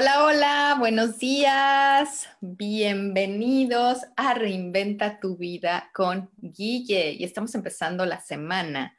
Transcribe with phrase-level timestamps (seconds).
[0.00, 2.28] Hola, hola, buenos días.
[2.40, 7.14] Bienvenidos a Reinventa tu vida con Guille.
[7.14, 8.96] Y estamos empezando la semana.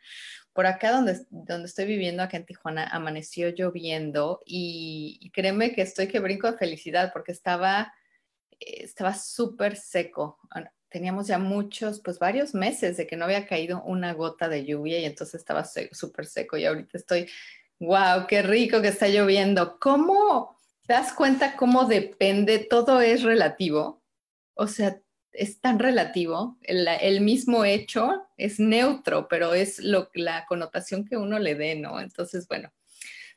[0.51, 6.07] Por acá donde, donde estoy viviendo, acá en Tijuana, amaneció lloviendo y, créeme que estoy
[6.09, 7.93] que brinco de felicidad porque estaba
[8.59, 10.37] estaba súper seco.
[10.89, 14.99] Teníamos ya muchos, pues varios meses de que no había caído una gota de lluvia
[14.99, 17.29] y entonces estaba súper seco y ahorita estoy,
[17.79, 19.79] wow, qué rico que está lloviendo.
[19.79, 20.58] ¿Cómo?
[20.89, 22.57] ¿Te das cuenta cómo depende?
[22.57, 24.01] Todo es relativo.
[24.55, 24.99] O sea,
[25.33, 26.57] es tan relativo.
[26.63, 31.99] El, mismo hecho es neutro, pero es lo, la connotación que uno le dé, ¿no?
[31.99, 32.73] Entonces, bueno,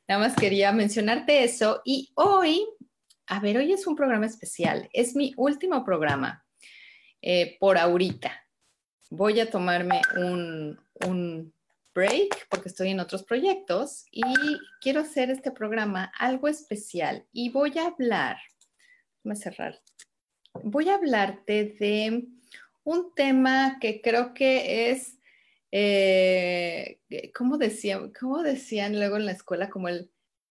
[0.09, 1.83] nada más quería mencionarte eso.
[1.85, 2.65] Y hoy,
[3.27, 4.89] a ver, hoy es un programa especial.
[4.95, 6.47] Es mi último programa
[7.21, 8.33] eh, por ahorita.
[9.11, 11.53] Voy a tomarme un, un
[11.95, 14.23] break porque estoy en otros proyectos y
[14.81, 18.39] quiero hacer este programa algo especial y voy a hablar,
[19.23, 19.81] voy a cerrar,
[20.63, 22.29] voy a hablarte de
[22.85, 25.19] un tema que creo que es,
[25.71, 27.01] eh,
[27.35, 29.71] ¿cómo, decían, ¿cómo decían luego en la escuela?
[29.71, 30.11] Como el,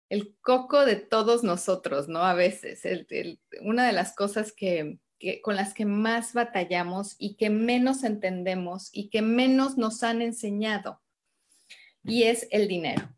[0.08, 2.20] el coco de todos nosotros, ¿no?
[2.22, 2.82] A veces,
[3.62, 8.90] una de las cosas que, que, con las que más batallamos y que menos entendemos
[8.92, 11.00] y que menos nos han enseñado
[12.04, 13.08] y es el dinero.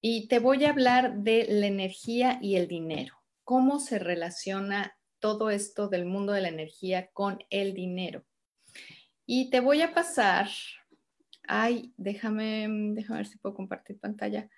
[0.00, 3.14] Y te voy a hablar de la energía y el dinero.
[3.44, 8.24] ¿Cómo se relaciona todo esto del mundo de la energía con el dinero?
[9.26, 10.48] Y te voy a pasar,
[11.46, 14.48] ay, déjame, déjame ver si puedo compartir pantalla.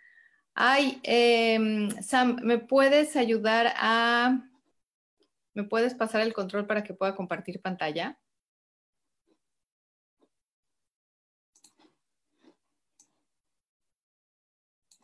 [0.54, 4.40] Ay, em, Sam, ¿me puedes ayudar a,
[5.52, 8.18] me puedes pasar el control para que pueda compartir pantalla?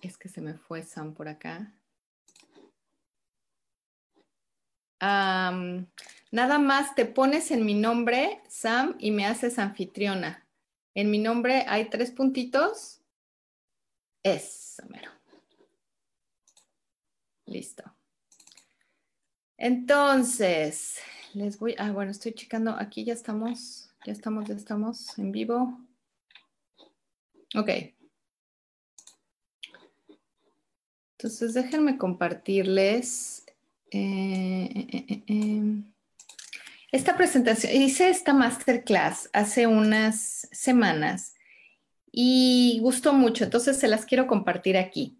[0.00, 1.72] Es que se me fue Sam por acá.
[5.00, 10.46] nada más te pones en mi nombre, Sam, y me haces anfitriona.
[10.94, 13.00] En mi nombre hay tres puntitos.
[14.22, 15.10] Es, mero.
[17.46, 17.82] Listo.
[19.56, 20.98] Entonces,
[21.34, 25.78] les voy, ah, bueno, estoy checando, aquí ya estamos, ya estamos, ya estamos en vivo.
[27.54, 27.70] Ok,
[31.20, 33.44] Entonces, déjenme compartirles
[33.90, 35.82] eh, eh, eh,
[36.92, 37.74] esta presentación.
[37.74, 41.34] Hice esta masterclass hace unas semanas
[42.10, 45.18] y gustó mucho, entonces se las quiero compartir aquí.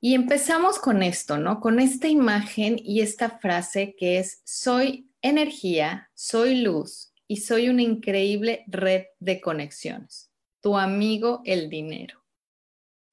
[0.00, 1.60] Y empezamos con esto, ¿no?
[1.60, 7.82] Con esta imagen y esta frase que es, soy energía, soy luz y soy una
[7.82, 10.30] increíble red de conexiones.
[10.62, 12.24] Tu amigo el dinero.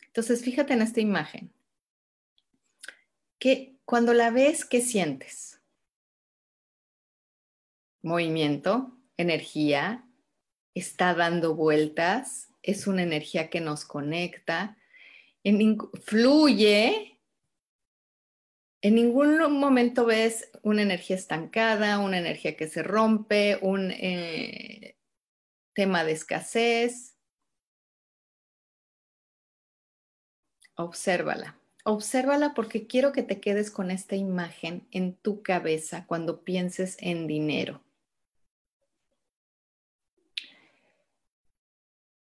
[0.08, 1.52] Entonces, fíjate en esta imagen.
[3.40, 5.62] ¿Qué, cuando la ves, ¿qué sientes?
[8.02, 10.06] Movimiento, energía,
[10.74, 14.78] está dando vueltas, es una energía que nos conecta,
[16.04, 17.22] fluye.
[18.82, 24.98] En ningún momento ves una energía estancada, una energía que se rompe, un eh,
[25.74, 27.18] tema de escasez.
[30.76, 31.59] Obsérvala.
[31.90, 37.26] Obsérvala porque quiero que te quedes con esta imagen en tu cabeza cuando pienses en
[37.26, 37.82] dinero.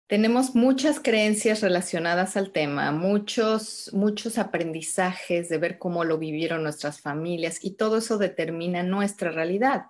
[0.07, 6.99] Tenemos muchas creencias relacionadas al tema, muchos, muchos aprendizajes de ver cómo lo vivieron nuestras
[6.99, 9.85] familias y todo eso determina nuestra realidad.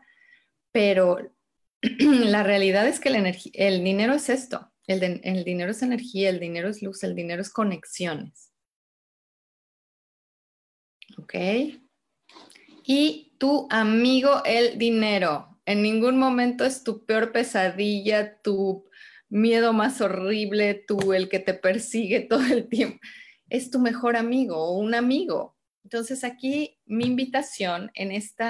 [0.72, 1.18] Pero
[1.82, 6.84] la realidad es que el, dinero es esto, el dinero es energía, el dinero es
[6.84, 8.55] luz, el dinero es conexiones.
[11.18, 11.34] ¿Ok?
[12.86, 15.60] Y tu amigo el dinero.
[15.66, 18.86] En ningún momento es tu peor pesadilla, tu
[19.30, 23.00] miedo más horrible, tú el que te persigue todo el tiempo.
[23.50, 25.56] Es tu mejor amigo o un amigo.
[25.84, 28.46] Entonces aquí mi invitación en este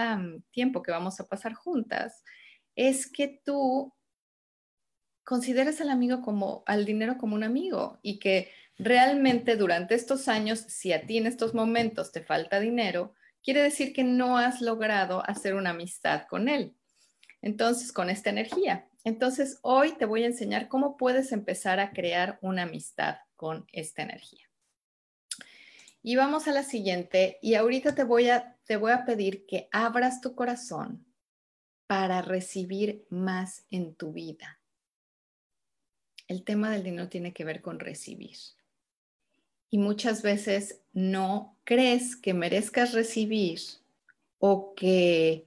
[0.52, 2.24] tiempo que vamos a pasar juntas
[2.76, 3.94] es que tú
[5.26, 10.60] consideres al amigo como, al dinero como un amigo y que realmente durante estos años,
[10.60, 13.14] si a ti en estos momentos te falta dinero,
[13.44, 16.76] quiere decir que no has logrado hacer una amistad con él.
[17.42, 18.90] Entonces, con esta energía.
[19.04, 24.02] Entonces, hoy te voy a enseñar cómo puedes empezar a crear una amistad con esta
[24.02, 24.50] energía.
[26.02, 27.38] Y vamos a la siguiente.
[27.42, 31.06] Y ahorita te voy a, te voy a pedir que abras tu corazón
[31.88, 34.60] para recibir más en tu vida.
[36.28, 38.38] El tema del dinero tiene que ver con recibir.
[39.70, 43.60] Y muchas veces no crees que merezcas recibir
[44.40, 45.46] o que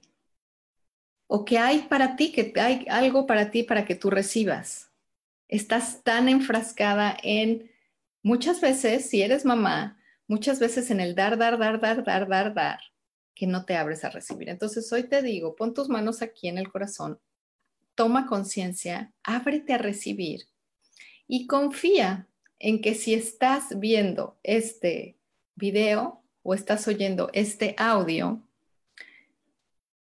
[1.31, 4.89] o que hay para ti, que hay algo para ti para que tú recibas.
[5.47, 7.69] Estás tan enfrascada en
[8.23, 12.53] muchas veces, si eres mamá, muchas veces en el dar, dar, dar, dar, dar, dar,
[12.55, 12.79] dar,
[13.35, 14.49] que no te abres a recibir.
[14.49, 17.19] Entonces hoy te digo, pon tus manos aquí en el corazón,
[17.93, 20.47] toma conciencia, ábrete a recibir
[21.27, 22.28] y confía
[22.59, 25.17] en que si estás viendo este
[25.55, 28.41] video o estás oyendo este audio,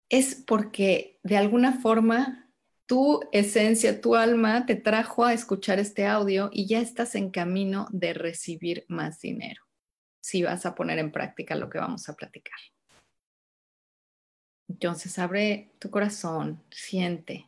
[0.10, 2.50] es porque de alguna forma
[2.86, 7.88] tu esencia, tu alma te trajo a escuchar este audio y ya estás en camino
[7.92, 9.64] de recibir más dinero
[10.22, 12.58] si vas a poner en práctica lo que vamos a platicar.
[14.70, 17.48] Entonces abre tu corazón, siente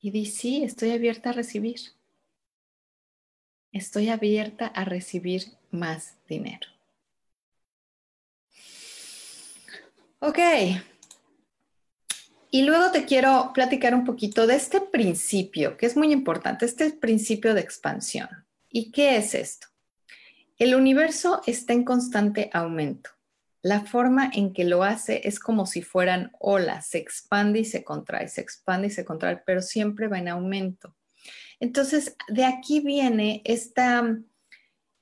[0.00, 1.80] y di, sí, estoy abierta a recibir.
[3.72, 6.68] Estoy abierta a recibir más dinero.
[10.20, 10.38] Ok.
[12.50, 16.90] Y luego te quiero platicar un poquito de este principio, que es muy importante, este
[16.90, 18.28] principio de expansión.
[18.70, 19.68] ¿Y qué es esto?
[20.58, 23.10] El universo está en constante aumento.
[23.62, 27.84] La forma en que lo hace es como si fueran olas, se expande y se
[27.84, 30.96] contrae, se expande y se contrae, pero siempre va en aumento.
[31.60, 34.18] Entonces, de aquí viene esta,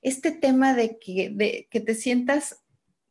[0.01, 2.63] este tema de que, de que te sientas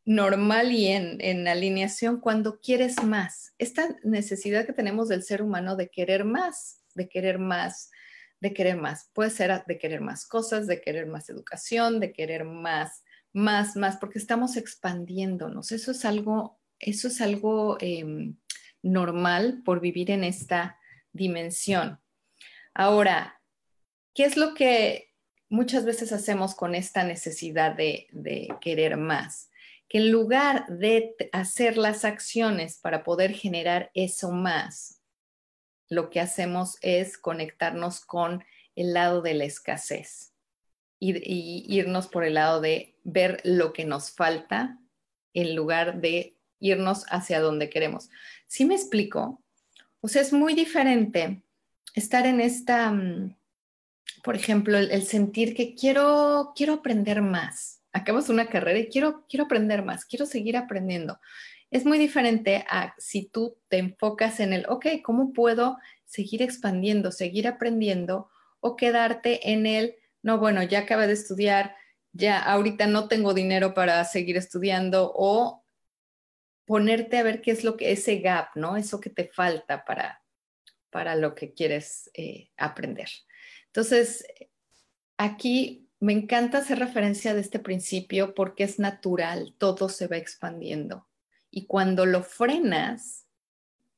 [0.05, 3.53] normal y en, en, alineación cuando quieres más.
[3.57, 7.91] Esta necesidad que tenemos del ser humano de querer más, de querer más,
[8.39, 9.09] de querer más.
[9.13, 13.03] Puede ser de querer más cosas, de querer más educación, de querer más,
[13.33, 15.71] más, más, porque estamos expandiéndonos.
[15.71, 18.37] Eso es algo, eso es algo em,
[18.81, 20.77] normal por vivir en esta
[21.11, 21.99] dimensión.
[22.73, 23.36] Ahora,
[24.17, 25.13] ¿qué es lo que
[25.47, 28.07] muchas veces hacemos con esta necesidad de,
[28.61, 29.51] querer más?
[29.87, 35.03] Que en lugar de hacer las acciones para poder generar eso más,
[35.87, 38.43] lo que hacemos es conectarnos con
[38.75, 40.33] el lado de la escasez
[40.99, 44.79] y, irnos por el lado de ver lo que nos falta
[45.35, 48.09] en lugar de irnos hacia donde queremos.
[48.47, 49.43] ¿Sí me explico?
[50.01, 51.43] O sea, es muy diferente
[51.93, 53.37] estar en esta, mm,
[54.27, 57.81] por ejemplo, el, sentir que quiero, quiero aprender más.
[57.93, 61.17] Acabas una carrera y quiero, quiero aprender más, quiero seguir aprendiendo
[61.69, 67.11] es muy diferente a si tú te enfocas en el, ok, ¿cómo puedo seguir expandiendo,
[67.11, 68.29] seguir aprendiendo
[68.59, 71.75] o quedarte en el, no, bueno, ya acabé de estudiar,
[72.13, 75.65] ya ahorita no tengo dinero para seguir estudiando o
[76.65, 78.77] ponerte a ver qué es lo que ese gap, ¿no?
[78.77, 80.21] Eso que te falta para,
[80.89, 83.09] para lo que quieres eh, aprender.
[83.77, 84.25] Entonces,
[85.17, 91.07] aquí me encanta hacer referencia de este principio porque es natural, todo se va expandiendo.
[91.51, 93.27] Y cuando lo frenas,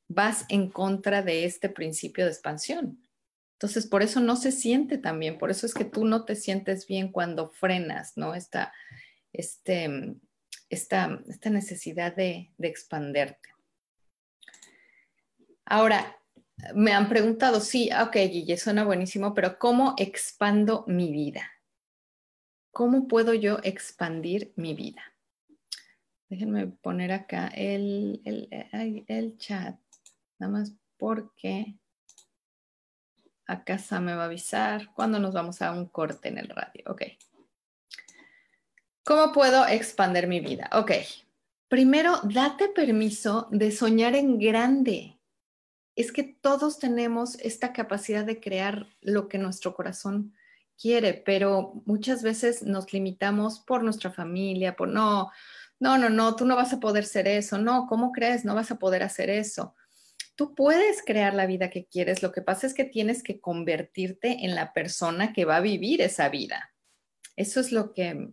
[0.06, 3.00] vas en contra de este principio de expansión.
[3.54, 6.36] Entonces, por eso no se siente tan bien, por eso es que tú no te
[6.36, 8.34] sientes bien cuando frenas, ¿no?
[8.34, 8.74] Esta,
[9.32, 10.14] este,
[10.68, 13.48] esta, esta necesidad de, de expanderte.
[15.64, 16.19] Ahora,
[16.74, 21.42] me han preguntado, sí, ok, Guille, suena buenísimo, pero ¿cómo expando mi vida?
[22.72, 25.02] ¿Cómo puedo yo expandir mi vida?
[26.28, 29.76] Déjenme poner acá el, el, chat,
[30.38, 31.76] nada más porque
[33.46, 36.84] acá Sam me va a avisar cuando nos vamos a un corte en el radio.
[36.86, 37.02] Ok.
[39.02, 40.70] ¿Cómo puedo expandir mi vida?
[40.72, 40.92] Ok.
[41.66, 45.19] Primero, date permiso de soñar en grande.
[46.00, 50.32] Es que todos tenemos esta capacidad de crear lo que nuestro corazón
[50.80, 55.30] quiere, pero muchas veces nos limitamos por nuestra familia, por no,
[55.78, 58.46] no, no, no, tú no vas a poder ser eso, no, ¿cómo crees?
[58.46, 59.74] No vas a poder hacer eso.
[60.36, 64.46] Tú puedes crear la vida que quieres, lo que pasa es que tienes que convertirte
[64.46, 66.72] en la persona que va a vivir esa vida.
[67.36, 68.30] Eso es lo que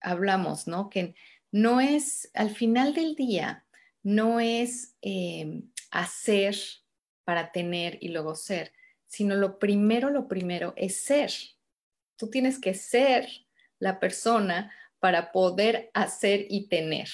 [0.00, 0.88] hablamos, ¿no?
[0.88, 1.16] Que
[1.50, 3.66] no es, al final del día,
[4.04, 6.56] no es eh, hacer
[7.24, 8.72] para tener y luego ser,
[9.06, 11.32] sino lo primero, lo primero es ser.
[12.16, 13.28] Tú tienes que ser
[13.78, 17.08] la persona para poder hacer y tener.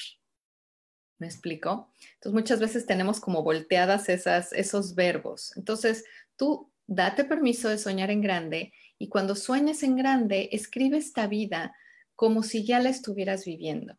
[1.18, 1.90] ¿Me explico?
[2.14, 5.56] Entonces muchas veces tenemos como volteadas esas, esos verbos.
[5.56, 6.04] Entonces
[6.37, 11.75] tú date permiso de soñar en grande y cuando sueñes en grande, escribe esta vida
[12.14, 13.97] como si ya la estuvieras viviendo.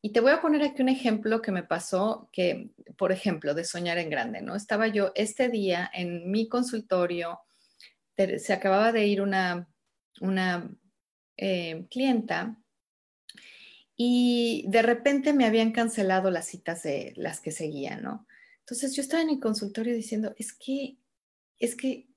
[0.00, 3.64] Y te voy a poner aquí un ejemplo que me pasó, que, por ejemplo, de
[3.64, 4.54] soñar en grande, ¿no?
[4.54, 7.40] Estaba yo este día en mi consultorio,
[8.16, 9.68] se acababa de ir una,
[10.20, 10.70] una
[11.36, 12.56] eh, clienta
[13.96, 18.26] y de repente me habían cancelado las citas de las que seguía, ¿no?
[18.60, 20.98] Entonces yo estaba en mi consultorio diciendo, es que,
[21.58, 22.08] es que,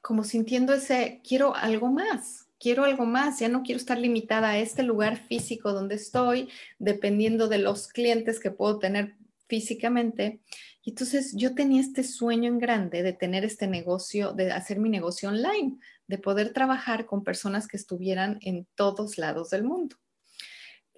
[0.00, 4.58] como sintiendo ese, quiero algo más, quiero algo más, ya no quiero estar limitada a
[4.58, 9.16] este lugar físico donde estoy, dependiendo de los clientes que puedo tener
[9.48, 10.40] físicamente.
[10.82, 14.90] Y entonces yo tenía este sueño en grande de tener este negocio, de hacer mi
[14.90, 19.96] negocio online, de poder trabajar con personas que estuvieran en todos lados del mundo.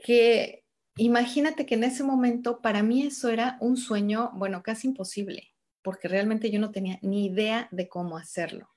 [0.05, 0.65] Que
[0.97, 6.09] imagínate que en ese momento para mí eso era un sueño, bueno, casi imposible, porque
[6.09, 8.69] realmente yo no tenía ni idea de cómo hacerlo.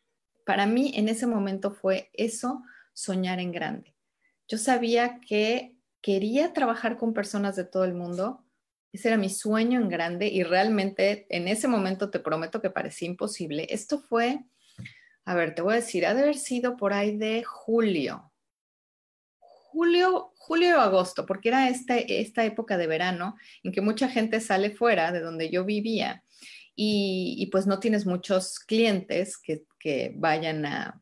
[0.46, 2.62] Para mí en ese momento fue eso
[2.96, 3.94] soñar en grande.
[4.48, 8.44] Yo sabía que quería trabajar con personas de todo el mundo.
[8.94, 13.08] Ese era mi sueño en grande y realmente en ese momento te prometo que parecía
[13.08, 13.68] imposible.
[13.70, 14.46] Esto fue,
[15.26, 18.32] a ver, te voy a decir, ha de haber sido por ahí de julio.
[19.38, 24.40] Julio, julio o agosto, porque era esta, esta época de verano en que mucha gente
[24.40, 26.24] sale fuera de donde yo vivía
[26.78, 31.02] y, pues no tienes muchos clientes que vayan a,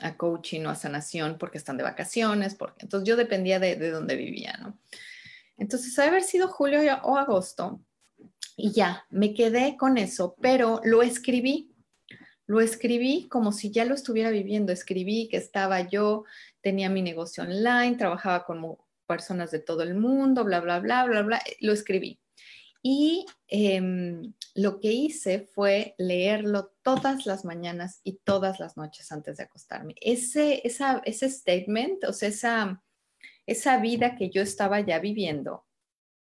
[0.00, 3.90] a coaching o a sanación porque están de vacaciones, porque entonces yo dependía de, de
[3.90, 4.78] dónde vivía, ¿no?
[5.56, 7.80] Entonces, ha haber sido julio o agosto
[8.56, 11.72] y ya, me quedé con eso, pero lo escribí,
[12.46, 16.24] lo escribí como si ya lo estuviera viviendo, escribí que estaba yo,
[16.60, 21.22] tenía mi negocio online, trabajaba con personas de todo el mundo, bla, bla, bla, bla,
[21.22, 22.18] bla, lo escribí.
[22.82, 29.38] Y em, lo que hice fue leerlo todas las mañanas y todas las noches antes
[29.38, 29.94] de acostarme.
[30.00, 32.82] Ese, ese statement, o sea, esa,
[33.46, 35.66] esa vida que yo estaba ya viviendo,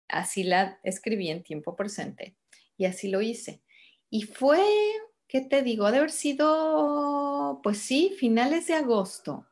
[0.07, 2.35] así la escribí en tiempo presente
[2.77, 3.61] y así lo hice.
[4.09, 4.65] Y fue,
[5.27, 5.89] ¿qué te digo?
[5.91, 9.45] De haber sido, pues sí, finales de agosto.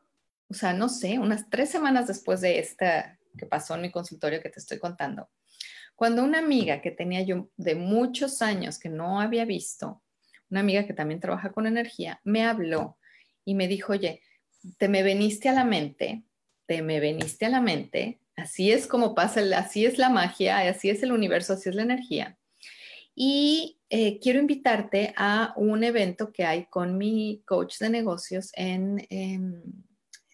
[0.50, 4.42] O sea, no sé, unas tres semanas después de esta que pasó en mi consultorio
[4.42, 5.30] que te estoy contando.
[5.98, 10.00] Cuando una amiga que tenía yo de muchos años que no había visto,
[10.48, 12.98] una amiga que también trabaja con energía, me habló
[13.44, 14.22] y me dijo, oye,
[14.76, 16.22] te me veniste a la mente,
[16.66, 20.88] te me veniste a la mente, así es como pasa, así es la magia, así
[20.88, 22.38] es el universo, así es la energía.
[23.12, 29.04] Y eh, quiero invitarte a un evento que hay con mi coach de negocios en,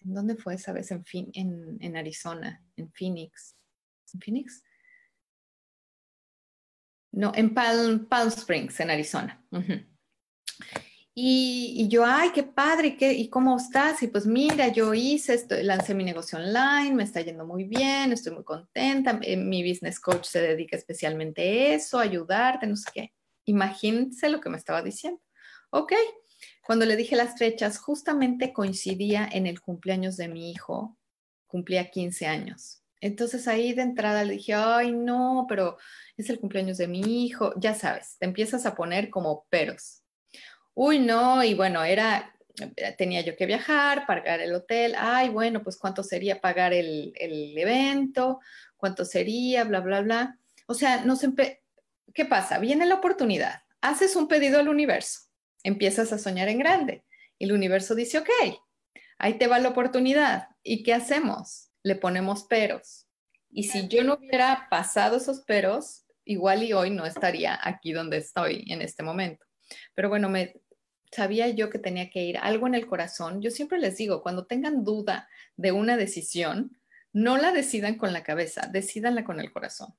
[0.03, 0.91] ¿dónde fue esa vez?
[0.91, 3.55] En, en Arizona, en Phoenix.
[4.13, 4.61] ¿En Phoenix?
[7.15, 9.41] No, en Palm, Springs, en Arizona.
[11.15, 14.03] y, yo, ay, qué padre, ¿qué, ¿y cómo estás?
[14.03, 18.11] Y pues mira, yo hice, esto, lancé mi negocio online, me está yendo muy bien,
[18.11, 22.89] estoy muy contenta, eh, mi business coach se dedica especialmente a eso, ayudarte, no sé
[22.93, 23.13] qué.
[23.45, 25.21] Imagínense lo que me estaba diciendo.
[25.69, 25.93] Ok,
[26.65, 30.97] cuando le dije las fechas, justamente coincidía en el cumpleaños de mi hijo,
[31.47, 32.84] cumplía 15 años.
[33.01, 35.77] Entonces ahí de entrada le dije, ay, no, pero
[36.17, 40.03] es el cumpleaños de mi hijo, ya sabes, te empiezas a poner como peros.
[40.73, 42.35] Uy, no, y bueno, era,
[42.77, 47.13] eh, tenía yo que viajar, pagar el hotel, ay, bueno, pues cuánto sería pagar el,
[47.57, 48.39] evento,
[48.77, 50.39] cuánto sería, bla, bla, bla.
[50.67, 51.31] O sea, no sé,
[52.13, 52.59] ¿qué pasa?
[52.59, 55.21] Viene la oportunidad, haces un pedido al universo,
[55.63, 57.03] empiezas a soñar en grande.
[57.37, 58.29] Y el universo dice, ok,
[59.17, 60.49] ahí te va la oportunidad.
[60.63, 61.64] ¿Y qué hacemos?
[61.85, 63.05] Le ponemos peros.
[63.51, 68.17] Y si yo no hubiera pasado esos peros, igual y hoy no estaría aquí donde
[68.17, 69.45] estoy en este momento.
[69.93, 70.59] Pero bueno, me
[71.11, 73.39] sabía yo que tenía que ir algo en el corazón.
[73.39, 76.75] Yo siempre les digo, cuando tengan duda de una decisión,
[77.13, 79.93] no la decidan con la cabeza, decidanla con el corazón.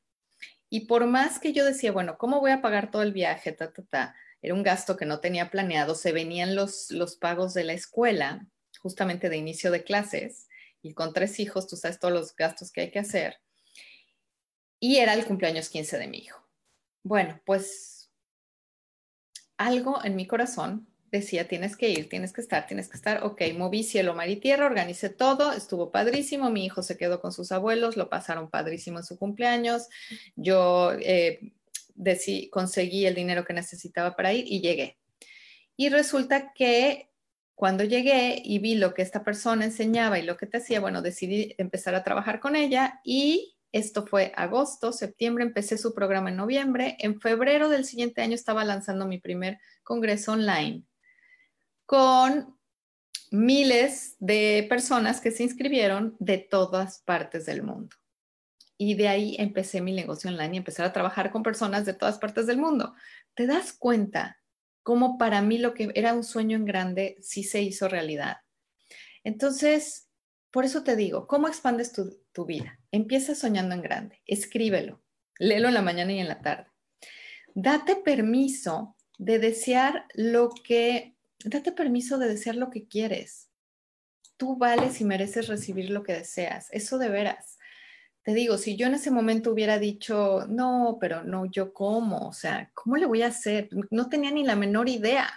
[0.69, 3.53] Y por más que yo decía, bueno, ¿cómo voy a pagar todo el viaje?
[3.53, 4.17] Ta, ta, ta.
[4.43, 8.45] Era un gasto que no tenía planeado, se venían los, los pagos de la escuela,
[8.81, 10.46] justamente de inicio de clases,
[10.87, 13.37] y con tres hijos, tú sabes todos los gastos que hay que hacer
[14.81, 16.43] y era el cumpleaños 15 de mi hijo.
[17.03, 18.11] Bueno, pues
[19.57, 23.25] algo en mi corazón decía, tienes que ir, tienes que estar, tienes que estar.
[23.25, 27.33] Ok, moví cielo, mar y tierra, organicé todo, estuvo padrísimo, mi hijo se quedó con
[27.33, 29.89] sus abuelos, lo pasaron padrísimo en su cumpleaños,
[30.35, 31.53] yo eh,
[32.51, 34.99] conseguí el dinero que necesitaba para ir y llegué.
[35.77, 37.11] Y resulta que
[37.57, 41.01] cuando llegué y vi lo que esta persona enseñaba y lo que te hacía, bueno,
[41.01, 46.37] decidí empezar a trabajar con ella y esto fue agosto, septiembre, empecé su programa en
[46.37, 46.97] noviembre.
[46.99, 50.85] En febrero del siguiente año estaba lanzando mi primer congreso online
[51.87, 52.59] con
[53.31, 57.97] miles de personas que se inscribieron de todas partes del mundo.
[58.77, 62.19] Y de ahí empecé mi negocio online y empecé a trabajar con personas de todas
[62.19, 62.95] partes del mundo.
[63.35, 64.39] ¿Te das cuenta
[64.87, 68.37] cómo para mí lo que era un sueño en grande sí se hizo realidad?
[69.25, 70.09] Entonces,
[70.53, 72.79] por eso te digo, ¿cómo expandes tu, vida?
[72.93, 75.03] Empieza soñando en grande, escríbelo,
[75.41, 76.69] léelo en la mañana y en la tarde.
[77.57, 83.51] Date permiso de desear lo que date permiso de desear lo que quieres.
[84.37, 86.69] Tú vales y mereces recibir lo que deseas.
[86.71, 87.56] Eso de veras.
[88.27, 92.33] Te digo, si yo en ese momento hubiera dicho, no, pero no, yo cómo, o
[92.33, 93.69] sea, ¿cómo le voy a hacer?
[93.93, 95.31] No tenía ni la menor idea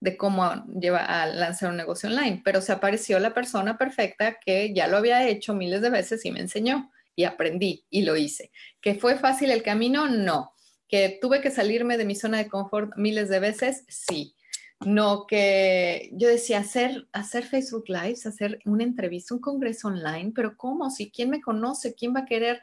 [0.00, 4.72] de cómo lleva a lanzar un negocio online, pero se apareció la persona perfecta que
[4.72, 8.50] ya lo había hecho miles de veces y me enseñó y aprendí y lo hice.
[8.80, 10.08] ¿Que fue fácil el camino?
[10.08, 10.54] No.
[10.88, 13.84] ¿Que tuve que salirme de mi zona de confort miles de veces?
[13.88, 14.34] Sí
[14.80, 20.56] no que yo decía hacer, hacer Facebook Lives, hacer una entrevista, un congreso online, pero
[20.56, 20.90] ¿cómo?
[20.90, 22.60] Si quién me conoce, quién va a querer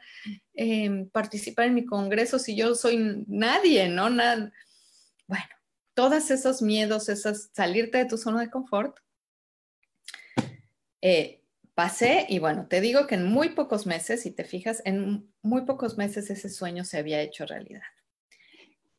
[0.54, 4.10] em, participar en mi congreso si yo soy nadie, ¿no?
[4.10, 4.52] Nada.
[5.26, 5.44] Bueno,
[5.94, 8.98] todos esos miedos, esas salirte de tu zona de confort,
[11.00, 11.42] eh,
[11.74, 15.62] pasé y bueno, te digo que en muy pocos meses, si te fijas, en muy
[15.62, 17.82] pocos meses ese sueño se había hecho realidad.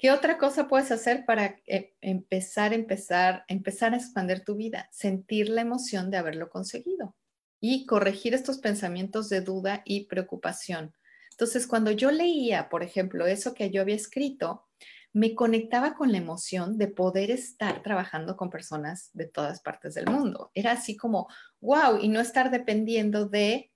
[0.04, 4.90] ¿Qué otra cosa puedes hacer para eh, empezar, empezar, empezar a expandir tu vida?
[4.92, 7.16] Sentir la emoción de haberlo conseguido
[7.62, 10.94] y corregir estos pensamientos de duda y preocupación.
[11.32, 14.68] Entonces, cuando yo leía, por ejemplo, eso que yo había escrito,
[15.14, 20.08] me conectaba con la emoción de poder estar trabajando con personas de todas partes del
[20.08, 20.52] mundo.
[20.54, 21.30] Era así como,
[21.62, 23.72] wow, y no estar dependiendo de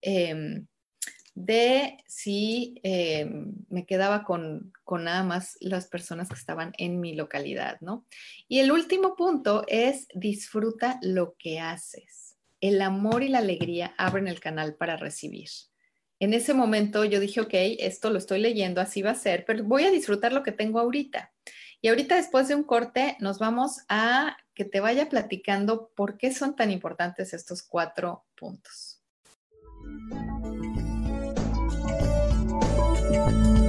[0.00, 0.66] em,
[1.34, 3.30] de si eh,
[3.68, 8.06] me quedaba con, con, nada más las personas que estaban en mi localidad, ¿no?
[8.48, 12.36] Y el último punto es disfruta lo que haces.
[12.60, 15.48] El amor y la alegría abren el canal para recibir.
[16.20, 19.62] En ese momento yo dije, ok, esto lo estoy leyendo, así va a ser, pero
[19.62, 21.32] voy a disfrutar lo que tengo ahorita.
[21.80, 26.34] Y ahorita después de un corte nos vamos a que te vaya platicando por qué
[26.34, 29.00] son tan importantes estos cuatro puntos.
[33.10, 33.67] Música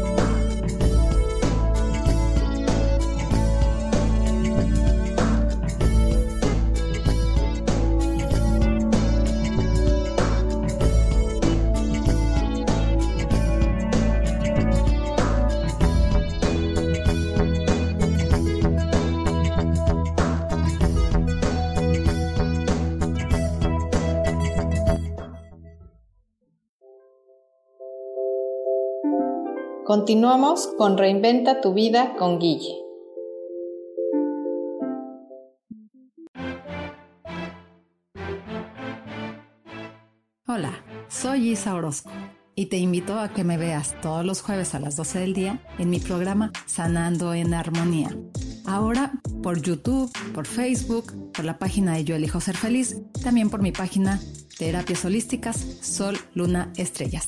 [29.90, 32.76] Continuamos con Reinventa tu vida con Guille.
[40.46, 40.74] Hola,
[41.08, 42.12] soy Isa Orozco
[42.54, 45.60] y te invito a que me veas todos los jueves a las 12 del día
[45.80, 48.16] en mi programa Sanando en Armonía.
[48.68, 53.64] Ahora por YouTube, por Facebook, por la página de Yo Elijo Ser Feliz, también por
[53.64, 54.22] mi página
[54.56, 57.28] Terapias Holísticas Sol, Luna, Estrellas.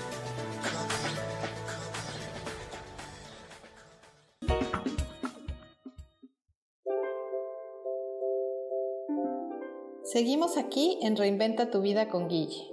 [10.11, 12.67] Seguimos aquí en Reinventa tu vida con Guille.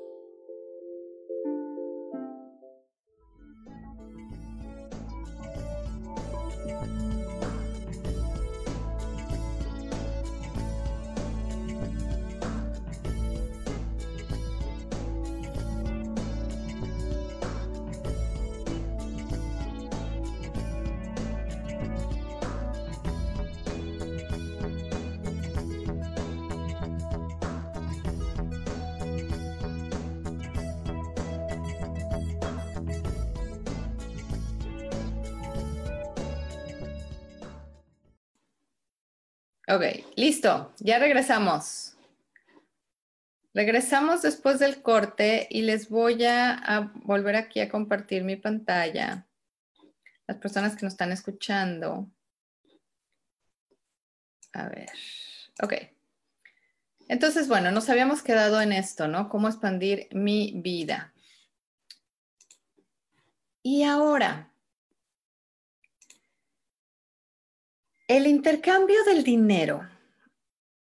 [40.39, 41.97] Listo, ya regresamos.
[43.55, 49.27] Regresamos después del corte y les voy a, volver aquí a compartir mi pantalla.
[50.29, 52.09] Las personas que nos están escuchando.
[54.53, 54.91] A ver,
[55.61, 55.75] ok.
[57.09, 59.29] Entonces, bueno, nos habíamos quedado en esto, ¿no?
[59.29, 61.13] Cómo expandir mi vida.
[63.63, 64.53] Y ahora,
[68.09, 69.87] El intercambio del dinero.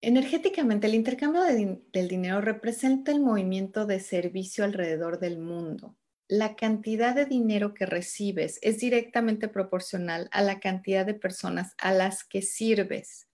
[0.06, 5.96] Energéticamente, el intercambio del dinero representa el movimiento de servicio alrededor del mundo.
[6.28, 11.92] La cantidad de dinero que recibes es directamente proporcional a la cantidad de personas a
[11.92, 13.26] las que sirves.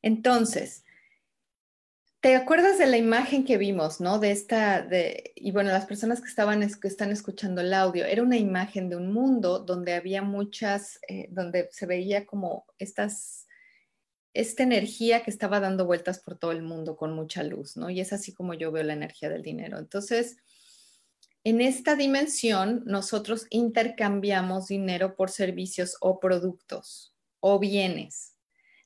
[0.00, 0.84] Entonces,
[2.20, 4.18] ¿Te acuerdas de la imagen que vimos, no?
[4.18, 8.36] De esta, de, y bueno, las personas que estaban, están escuchando el audio, era una
[8.36, 13.46] imagen de un mundo donde había muchas, eh, donde se veía como estas,
[14.32, 17.90] esta energía que estaba dando vueltas por todo el mundo con mucha luz, ¿no?
[17.90, 19.78] Y es así como yo veo la energía del dinero.
[19.78, 20.36] Entonces,
[21.42, 28.36] en esta dimensión, nosotros intercambiamos dinero por servicios o productos o bienes.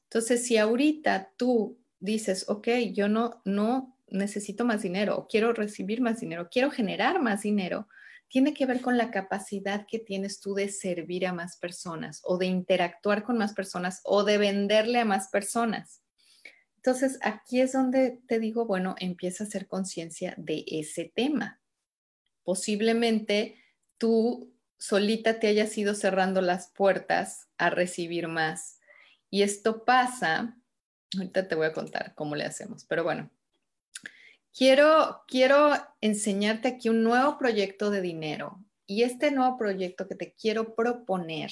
[0.05, 6.21] Entonces, si ahorita tú dices, ok, yo no, no necesito más dinero, quiero recibir más
[6.21, 7.89] dinero, quiero generar más dinero,
[8.35, 12.37] tiene que ver con la capacidad que tienes tú de servir a más personas o
[12.37, 16.03] de interactuar con más personas o de venderle a más personas.
[16.75, 21.61] Entonces, aquí es donde te digo, bueno, empieza a hacer conciencia de ese tema.
[22.43, 23.63] Posiblemente
[23.99, 28.81] tú solita te hayas ido cerrando las puertas a recibir más.
[29.31, 30.59] Y esto pasa
[31.17, 33.31] Ahorita te voy a contar cómo le hacemos, pero bueno.
[34.57, 40.33] Quiero, quiero enseñarte aquí un nuevo proyecto de dinero y este nuevo proyecto que te
[40.35, 41.51] quiero proponer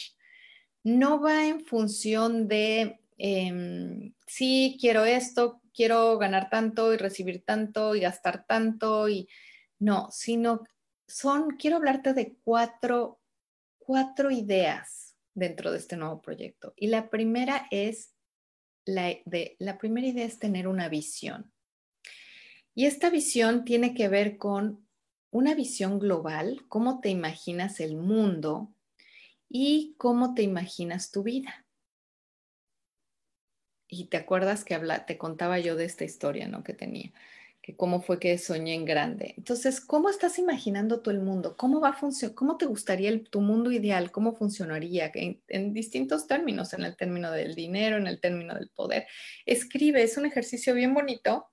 [0.84, 7.94] no va en función de, eh, sí, quiero esto, quiero ganar tanto y recibir tanto
[7.94, 9.28] y gastar tanto y
[9.78, 10.62] no, sino
[11.06, 13.20] son, quiero hablarte de cuatro,
[13.78, 16.72] cuatro ideas dentro de este nuevo proyecto.
[16.76, 18.14] Y la primera es
[18.84, 21.51] la, de, la primera idea es tener una visión.
[22.74, 24.86] Y esta visión tiene que ver con
[25.30, 28.74] una visión global, cómo te imaginas el mundo
[29.48, 31.66] y cómo te imaginas tu vida.
[33.88, 36.62] Y te acuerdas que habla, te contaba yo de esta historia, ¿no?
[36.64, 37.12] Que tenía
[37.62, 39.34] que cómo fue que soñé en grande.
[39.38, 41.56] Entonces, ¿cómo estás imaginando tú el mundo?
[41.56, 42.34] ¿Cómo va a?
[42.34, 44.10] ¿Cómo te gustaría tu mundo ideal?
[44.10, 45.12] ¿Cómo funcionaría?
[45.14, 49.06] En, en, distintos términos, en el término del dinero, en el término del poder.
[49.46, 51.51] Escribe, es un ejercicio bien bonito.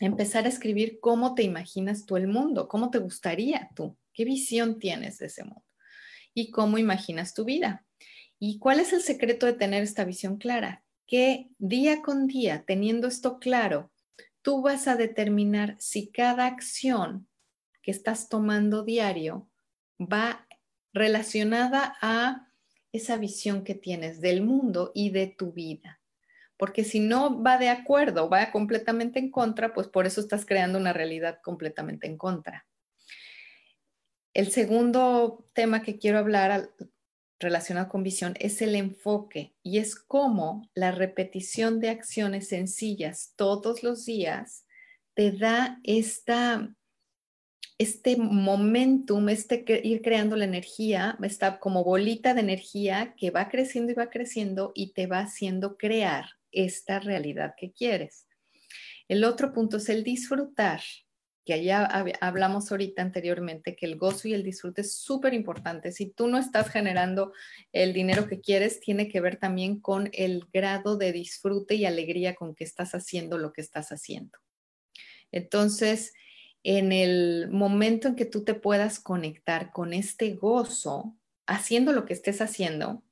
[0.00, 4.78] Empezar a escribir cómo te imaginas tú el mundo, cómo te gustaría tú, qué visión
[4.78, 5.62] tienes de ese mundo
[6.34, 7.84] y cómo imaginas tu vida.
[8.38, 10.82] ¿Y cuál es el secreto de tener esta visión clara?
[11.06, 13.92] Que día con día, teniendo esto claro,
[14.40, 17.28] tú vas a determinar si cada acción
[17.82, 19.50] que estás tomando diario
[20.00, 20.46] va
[20.94, 22.48] relacionada a
[22.92, 25.99] esa visión que tienes del mundo y de tu vida.
[26.60, 30.78] Porque si no va de acuerdo, va completamente en contra, pues por eso estás creando
[30.78, 32.66] una realidad completamente en contra.
[34.34, 36.68] El segundo tema que quiero hablar
[37.38, 43.82] relacionado con visión es el enfoque y es cómo la repetición de acciones sencillas todos
[43.82, 44.66] los días
[45.14, 46.76] te da esta,
[47.78, 53.92] este momentum, este ir creando la energía, está como bolita de energía que va creciendo
[53.92, 58.26] y va creciendo y te va haciendo crear esta realidad que quieres.
[59.08, 60.80] El otro punto es el disfrutar
[61.44, 61.84] que allá
[62.20, 65.90] hablamos ahorita anteriormente, que el gozo y el disfrute es súper importante.
[65.90, 67.32] Si tú no estás generando
[67.72, 72.34] el dinero que quieres, tiene que ver también con el grado de disfrute y alegría
[72.34, 74.38] con que estás haciendo lo que estás haciendo.
[75.32, 76.12] Entonces,
[76.62, 82.12] en el momento en que tú te puedas conectar con este gozo, haciendo lo que
[82.12, 83.02] estés haciendo,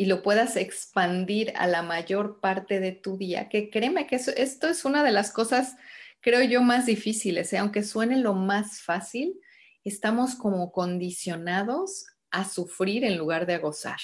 [0.00, 4.66] y lo puedas expandir a la mayor parte de tu día, que créeme que esto
[4.66, 5.76] es una de las cosas,
[6.22, 7.58] creo yo, más difíciles, ¿eh?
[7.58, 9.38] aunque suene lo más fácil,
[9.84, 13.98] estamos como condicionados a sufrir en lugar de a gozar.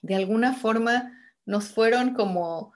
[0.00, 1.12] De alguna forma
[1.44, 2.72] nos fueron como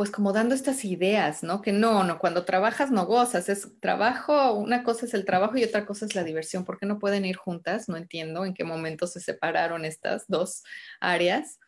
[0.00, 1.60] pues como dando estas ideas, ¿no?
[1.60, 5.64] Que no, no, cuando trabajas no gozas, es trabajo, una cosa es el trabajo y
[5.64, 6.64] otra cosa es la diversión.
[6.64, 7.86] ¿Por qué no pueden ir juntas?
[7.86, 10.62] No entiendo en qué momento se separaron estas dos
[11.00, 11.58] áreas.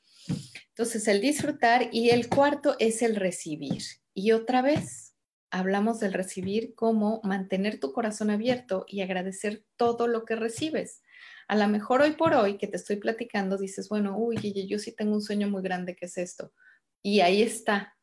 [0.69, 3.83] Entonces, el disfrutar y el cuarto es el recibir.
[4.15, 5.15] Y otra vez,
[5.51, 11.03] hablamos del recibir como mantener tu corazón abierto y agradecer todo lo que recibes.
[11.49, 14.91] A lo mejor hoy por hoy que te estoy platicando, dices, bueno, uy, yo sí
[14.97, 16.55] tengo un sueño muy grande que es esto.
[17.03, 17.95] Y ahí está,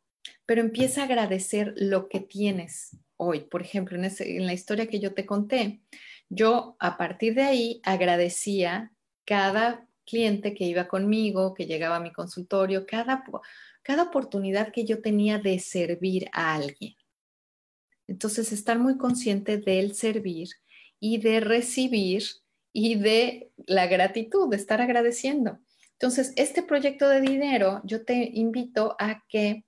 [0.45, 3.41] pero empieza a agradecer lo que tienes hoy.
[3.41, 5.81] Por ejemplo, en, la historia que yo te conté,
[6.29, 8.91] yo a partir de ahí agradecía
[9.25, 13.23] cada cliente que iba conmigo, que llegaba a mi consultorio, cada,
[13.83, 16.95] cada oportunidad que yo tenía de servir a alguien.
[18.07, 20.49] Entonces, estar muy consciente del servir
[20.99, 22.23] y de recibir
[22.73, 25.59] y de la gratitud, de estar agradeciendo.
[25.93, 29.65] Entonces, este proyecto de dinero, yo te invito a que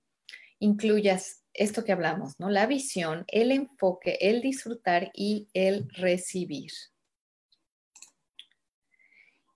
[0.62, 2.48] incluyas esto que hablamos, ¿no?
[2.48, 6.70] La visión, el enfoque, el disfrutar y el recibir.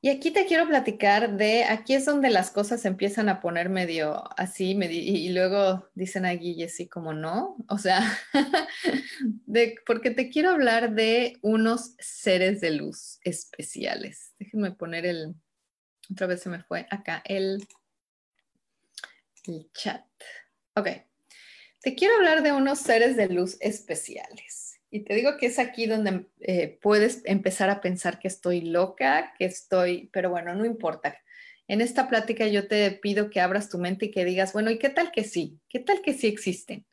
[0.03, 4.23] Y aquí te quiero platicar de, aquí es donde las cosas empiezan a poner medio
[4.39, 8.01] así, y, luego dicen a Guille, sí, como no, o sea,
[9.87, 14.33] porque te quiero hablar de unos seres de luz especiales.
[14.39, 15.35] Déjenme poner el,
[16.11, 17.67] otra vez se me fue acá, el,
[19.45, 20.05] el chat.
[20.79, 20.89] Ok,
[21.81, 24.79] te quiero hablar de unos seres de luz especiales.
[24.91, 29.33] Y te digo que es aquí donde eh, puedes empezar a pensar que estoy loca,
[29.39, 31.17] que estoy, pero bueno, no importa.
[31.67, 34.79] En esta plática yo te pido que abras tu mente y que digas, bueno, ¿y
[34.79, 35.59] qué tal que sí?
[35.71, 36.87] ¿Qué tal que sí existen?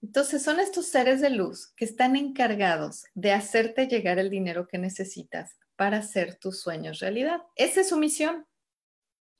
[0.00, 4.78] Entonces son estos seres de luz que están encargados de hacerte llegar el dinero que
[4.78, 7.42] necesitas para hacer tus sueños realidad.
[7.56, 8.46] Esa es su misión.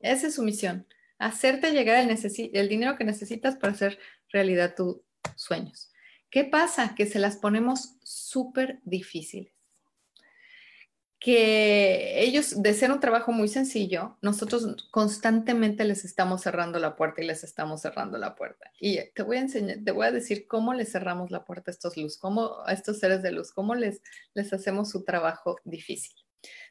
[0.01, 3.99] Esa es su misión hacerte llegar el, dinero que necesitas para hacer
[4.31, 4.99] realidad tus
[5.35, 5.91] sueños.
[6.31, 6.95] ¿Qué pasa?
[6.95, 9.53] Que se las ponemos súper difíciles.
[11.19, 17.23] Que ellos, de ser un trabajo muy sencillo, nosotros constantemente les estamos cerrando la puerta
[17.23, 18.71] y les estamos cerrando la puerta.
[18.79, 21.73] Y te voy a enseñar, te voy a decir cómo les cerramos la puerta a
[21.73, 24.03] estos luz, cómo a estos seres de luz, cómo les,
[24.35, 26.15] les hacemos su trabajo difícil.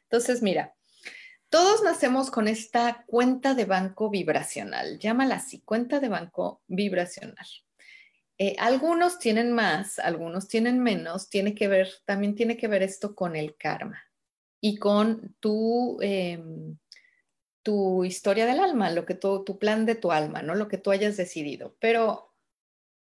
[0.04, 0.74] Entonces, mira,
[1.48, 7.46] todos nacemos con esta cuenta de banco vibracional, llámala así, cuenta de banco vibracional.
[8.38, 13.14] Eh, algunos tienen más, algunos tienen menos, tiene que ver, también tiene que ver esto
[13.14, 14.02] con el karma
[14.60, 16.76] y con tu, em,
[17.62, 20.54] tu historia del alma, lo que tu plan de tu alma, ¿no?
[20.54, 21.76] Lo que tú hayas decidido.
[21.80, 22.34] Pero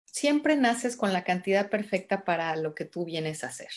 [0.06, 3.72] siempre naces con la cantidad perfecta para lo que tú vienes a hacer.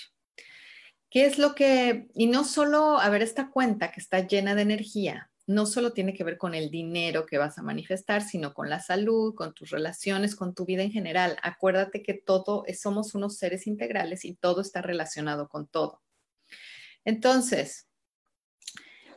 [1.14, 4.62] ¿Qué es lo que, y no solo, a ver, esta cuenta que está llena de
[4.62, 8.68] energía, no solo tiene que ver con el dinero que vas a manifestar, sino con
[8.68, 11.36] la salud, con tus relaciones, con tu vida en general.
[11.44, 16.02] Acuérdate que todo, somos unos seres integrales y todo está relacionado con todo.
[17.04, 17.86] Entonces,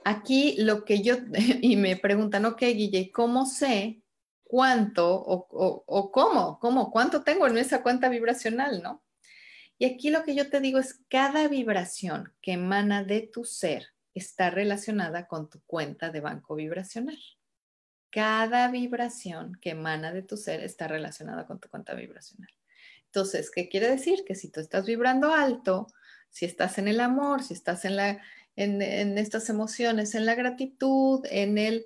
[0.06, 1.16] aquí lo que yo,
[1.64, 4.04] y me preguntan, ok, Guille, ¿cómo sé
[4.44, 5.48] cuánto o,
[5.88, 9.02] o cómo, cómo, cuánto tengo en esa cuenta vibracional, no?
[9.80, 13.88] Y aquí lo que yo te digo es, cada vibración que emana de tu ser
[14.14, 17.20] está relacionada con tu cuenta de banco vibracional.
[18.10, 22.50] Cada vibración que emana de tu ser está relacionada con tu cuenta vibracional.
[23.06, 24.24] Entonces, ¿qué quiere decir?
[24.26, 25.88] Que si tú estás vibrando alto,
[26.30, 28.20] si estás en el amor, si estás en,
[28.56, 31.86] en, estas emociones, en la gratitud, en el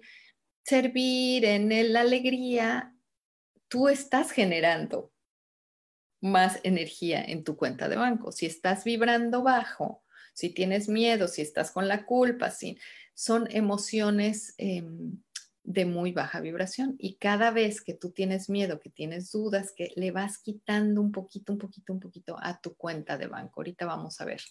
[0.63, 2.95] servir, en la alegría,
[3.67, 5.10] tú estás generando
[6.21, 8.31] más energía en tu cuenta de banco.
[8.31, 10.03] Si estás vibrando bajo,
[10.33, 12.77] si tienes miedo, si estás con la culpa, si,
[13.13, 15.21] son emociones em,
[15.63, 16.95] de muy baja vibración.
[16.97, 21.11] Y cada vez que tú tienes miedo, que tienes dudas, que le vas quitando un
[21.11, 23.61] poquito, un poquito, un poquito a tu cuenta de banco.
[23.61, 24.41] Ahorita vamos a ver.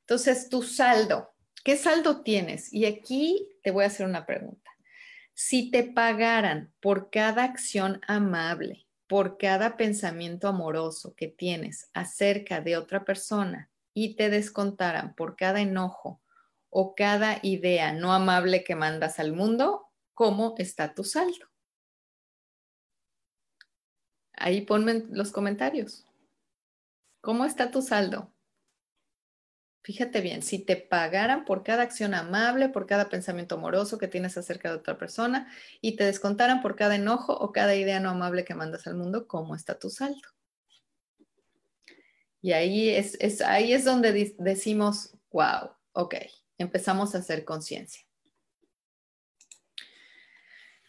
[0.00, 1.30] Entonces, tu saldo,
[1.64, 2.72] ¿qué saldo tienes?
[2.72, 4.70] Y aquí te voy a hacer una pregunta.
[5.32, 8.81] Si te pagaran por cada acción amable,
[9.12, 15.60] por cada pensamiento amoroso que tienes acerca de otra persona y te descontaran por cada
[15.60, 16.22] enojo
[16.70, 21.46] o cada idea no amable que mandas al mundo, ¿cómo está tu saldo?
[24.32, 26.06] Ahí ponme los comentarios.
[27.20, 28.31] ¿Cómo está tu saldo?
[29.84, 34.38] Fíjate bien, si te pagaran por cada acción amable, por cada pensamiento amoroso que tienes
[34.38, 38.44] acerca de otra persona y te descontaran por cada enojo o cada idea no amable
[38.44, 40.20] que mandas al mundo, ¿cómo está tu saldo?
[42.40, 46.14] Y ahí es, ahí es donde decimos, wow, ok,
[46.58, 48.02] empezamos a hacer conciencia.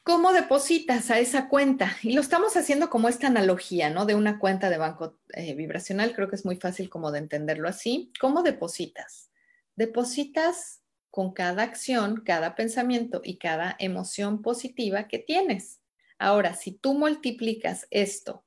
[0.05, 1.95] ¿Cómo depositas a esa cuenta?
[2.03, 4.05] Y lo estamos haciendo como esta analogía, ¿no?
[4.05, 7.69] De una cuenta de banco eh, vibracional, creo que es muy fácil como de entenderlo
[7.69, 8.11] así.
[8.19, 9.31] ¿Cómo depositas?
[9.77, 15.79] Depositas con cada acción, cada pensamiento y cada emoción positiva que tienes.
[16.19, 18.43] Ahora, si tú multiplicas esto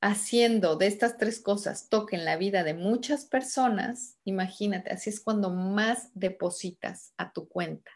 [0.00, 5.50] haciendo de estas tres cosas toquen la vida de muchas personas, imagínate, así es cuando
[5.50, 7.90] más depositas a tu cuenta.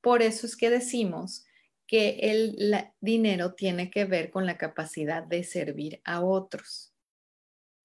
[0.00, 1.44] Por eso es que decimos
[1.88, 6.92] que el dinero tiene que ver con la capacidad de servir a otros,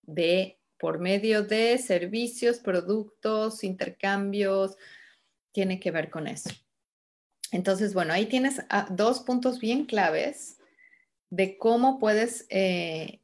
[0.01, 4.75] de por medio de servicios, productos, intercambios,
[5.53, 6.49] tiene que ver con eso.
[7.51, 10.57] Entonces, bueno, ahí tienes ah, dos puntos bien claves
[11.29, 13.21] de cómo puedes, eh,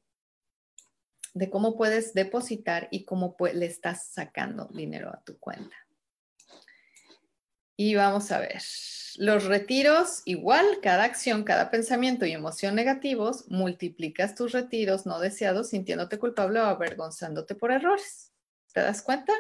[1.34, 5.76] de cómo puedes depositar y cómo le estás sacando dinero a tu cuenta.
[7.82, 8.62] Y vamos a ver.
[9.16, 15.70] Los retiros, igual, cada acción, cada pensamiento y emoción negativos, multiplicas tus retiros no deseados
[15.70, 18.34] sintiéndote culpable o avergonzándote por errores.
[18.74, 19.32] ¿Te das cuenta?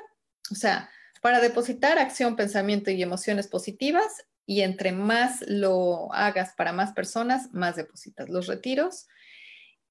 [0.53, 0.89] O sea,
[1.21, 7.53] para depositar acción, pensamiento y emociones positivas, y entre más lo hagas para más personas,
[7.53, 8.29] más depositas.
[8.29, 9.09] Los retiros,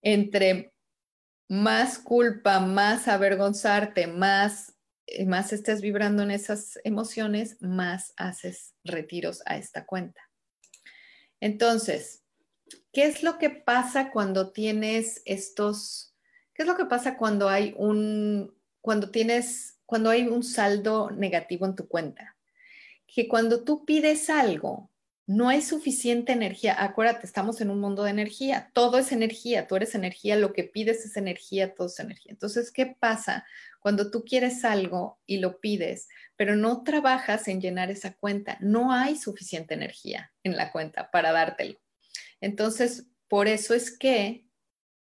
[0.01, 0.73] entre
[1.51, 4.78] más culpa, más avergonzarte, más
[5.27, 10.21] más estés vibrando en esas emociones, más haces retiros a esta cuenta.
[11.41, 12.23] Entonces,
[12.93, 16.15] ¿qué es lo que pasa cuando tienes estos,
[16.55, 21.67] qué es lo que pasa cuando hay un, cuando tienes, cuando hay un saldo negativo
[21.67, 22.37] en tu cuenta?
[23.07, 24.91] Que cuando tú pides algo,
[25.29, 26.83] no hay suficiente energía.
[26.83, 28.71] Acuérdate, estamos en un mundo de energía.
[28.73, 29.67] Todo es energía.
[29.67, 30.37] Tú eres energía.
[30.37, 31.75] Lo que pides es energía.
[31.75, 32.33] Todo es energía.
[32.33, 33.45] Entonces, ¿qué pasa
[33.79, 38.59] cuando tú quieres algo y lo pides, pero no trabajas en llenar esa cuenta?
[38.61, 41.79] No hay suficiente energía en la cuenta para dártelo.
[42.41, 44.47] Entonces, por eso es que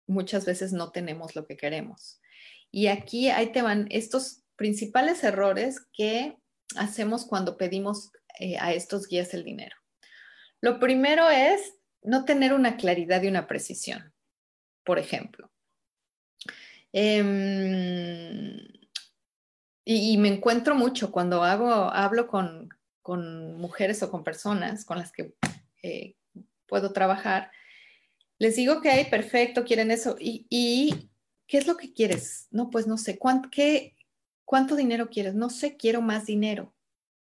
[0.07, 2.21] muchas veces no tenemos lo que queremos.
[2.71, 6.37] Y aquí ahí te van estos principales errores que
[6.75, 9.75] hacemos cuando pedimos eh, a estos guías el dinero.
[10.61, 14.13] Lo primero es no tener una claridad y una precisión,
[14.83, 15.50] por ejemplo.
[16.93, 18.57] Em,
[19.85, 22.69] y, me encuentro mucho cuando hago, hablo con,
[23.57, 25.35] mujeres o con personas con las que
[25.83, 26.15] eh,
[26.67, 27.51] puedo trabajar.
[28.37, 30.15] Les digo que hay perfecto, quieren eso.
[30.19, 31.09] Y,
[31.47, 32.47] qué es lo que quieres?
[32.51, 33.17] No, pues no sé.
[33.17, 33.49] ¿Cuánto,
[34.45, 35.35] ¿Cuánto dinero quieres?
[35.35, 36.73] No sé, quiero más dinero,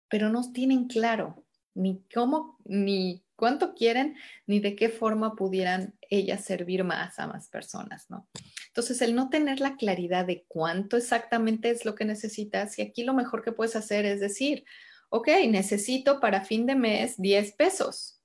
[0.10, 6.44] pero no tienen claro ni cómo, ni cuánto quieren ni de qué forma pudieran ellas
[6.44, 8.28] servir más a más personas, ¿no?
[8.68, 13.04] Entonces, el no tener la claridad de cuánto exactamente es lo que necesitas, y aquí
[13.04, 14.66] lo mejor que puedes hacer es decir,
[15.10, 18.22] ok, necesito para fin de mes 10 pesos.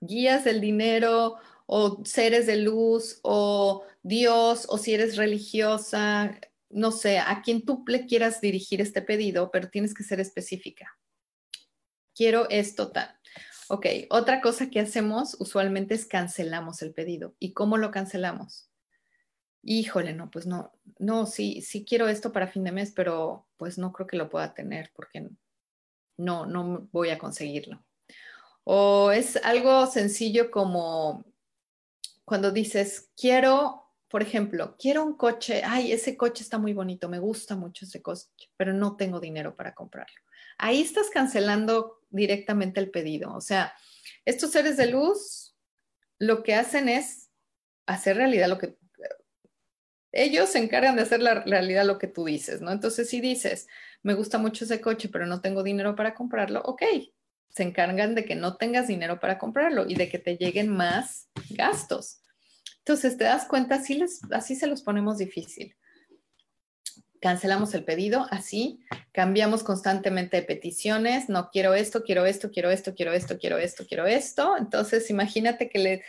[0.00, 6.38] Guías del dinero o seres de luz o Dios o si eres religiosa,
[6.70, 10.98] no sé, a quien tú le quieras dirigir este pedido, pero tienes que ser específica.
[12.14, 13.17] Quiero esto tal.
[13.70, 17.34] Ok, otra cosa que hacemos usualmente es cancelamos el pedido.
[17.38, 18.70] ¿Y cómo lo cancelamos?
[19.62, 23.76] Híjole, no, pues no, no, sí, sí quiero esto para fin de mes, pero pues
[23.76, 25.28] no creo que lo pueda tener porque
[26.16, 27.84] no, no voy a conseguirlo.
[28.64, 31.26] O es algo sencillo como
[32.24, 37.18] cuando dices, quiero, por ejemplo, quiero un coche, ay, ese coche está muy bonito, me
[37.18, 40.20] gusta mucho ese coche, pero no tengo dinero para comprarlo
[40.58, 43.34] ahí estás cancelando directamente el pedido.
[43.34, 43.72] O sea,
[44.24, 45.56] estos seres de luz
[46.18, 47.30] lo que hacen es
[47.86, 48.76] hacer realidad lo que...
[50.10, 52.72] Ellos se encargan de hacer la realidad lo que tú dices, ¿no?
[52.72, 53.66] Entonces, si dices,
[54.02, 56.82] me gusta mucho ese coche, pero no tengo dinero para comprarlo, ok,
[57.50, 61.28] se encargan de que no tengas dinero para comprarlo y de que te lleguen más
[61.50, 62.22] gastos.
[62.78, 65.76] Entonces, te das cuenta, así, les, así se los ponemos difícil
[67.20, 68.80] cancelamos el pedido, así,
[69.12, 73.86] cambiamos constantemente de peticiones, no quiero esto, quiero esto, quiero esto, quiero esto, quiero esto,
[73.86, 74.56] quiero esto.
[74.56, 76.02] Entonces, imagínate que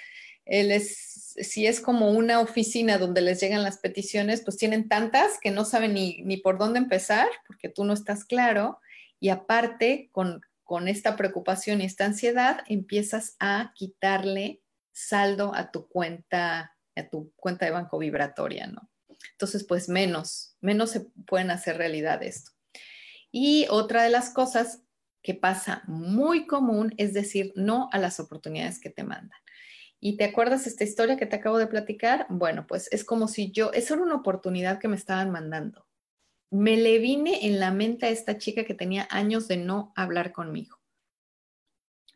[0.45, 5.51] les, si es como una oficina donde les llegan las peticiones, pues tienen tantas que
[5.51, 8.80] no saben ni, ni por dónde empezar, porque tú no estás claro.
[9.20, 15.88] Y aparte, con, con esta preocupación y esta ansiedad, empiezas a quitarle saldo a tu
[15.88, 18.89] cuenta, a tu cuenta de banco vibratoria, ¿no?
[19.32, 22.51] Entonces pues menos, menos se pueden hacer realidad esto.
[23.32, 24.84] Y otra de las cosas
[25.22, 29.39] que pasa muy común es decir no a las oportunidades que te mandan.
[29.99, 32.26] ¿Y te acuerdas esta historia que te acabo de platicar?
[32.30, 35.86] Bueno, pues es como si yo, eso era una oportunidad que me estaban mandando.
[36.51, 40.32] Me le vine en la mente a esta chica que tenía años de no hablar
[40.32, 40.80] conmigo.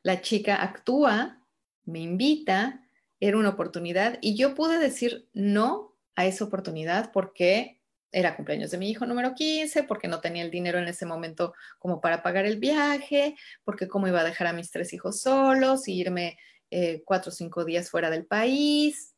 [0.01, 1.45] La chica actúa,
[1.85, 2.87] me invita,
[3.19, 7.79] era una oportunidad y yo pude decir no a esa oportunidad porque
[8.13, 11.53] era cumpleaños de mi hijo número 15, porque no tenía el dinero en ese momento
[11.79, 15.87] como para pagar el viaje, porque cómo iba a dejar a mis tres hijos solos,
[15.87, 16.37] y irme
[16.69, 19.15] eh, cuatro o cinco días fuera del país.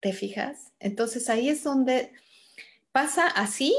[0.00, 0.72] ¿Te fijas?
[0.78, 2.12] Entonces ahí es donde
[2.92, 3.74] pasa así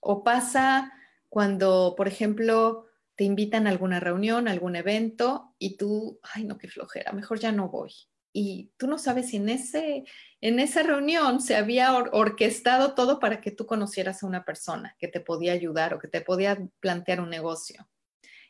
[0.00, 0.92] o pasa
[1.28, 6.58] cuando, por ejemplo, te invitan a alguna reunión, a algún evento y tú, ay, no,
[6.58, 7.92] qué flojera, mejor ya no voy.
[8.38, 10.04] Y tú no sabes si en, ese,
[10.42, 15.08] en esa reunión se había orquestado todo para que tú conocieras a una persona que
[15.08, 17.88] te podía ayudar o que te podía plantear un negocio.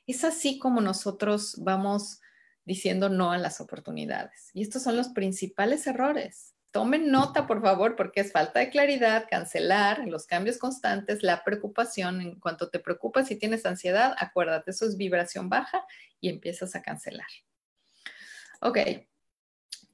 [0.05, 2.20] Es así como nosotros vamos
[2.64, 4.51] diciendo no a las oportunidades.
[4.55, 6.57] Y estos son los principales errores.
[6.72, 12.20] Tomen nota, por favor, porque es falta de claridad, cancelar, los cambios constantes, la preocupación.
[12.20, 15.87] En cuanto te preocupas y tienes ansiedad, acuérdate, eso es vibración baja
[16.20, 17.28] y empiezas a cancelar.
[18.61, 18.78] Ok,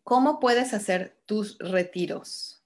[0.03, 2.63] ¿cómo puedes hacer tus retiros?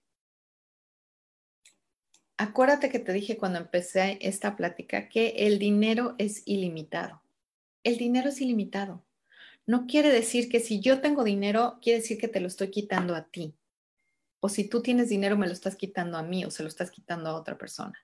[2.37, 7.23] Acuérdate que te dije cuando empecé esta plática que el dinero es ilimitado.
[7.83, 9.07] El dinero es ilimitado
[9.67, 13.15] no quiere decir que si yo tengo dinero, quiere decir que te lo estoy quitando
[13.17, 13.55] a ti.
[14.39, 16.91] O si tú tienes dinero, me lo estás quitando a mí o se lo estás
[16.91, 17.99] quitando a otra persona.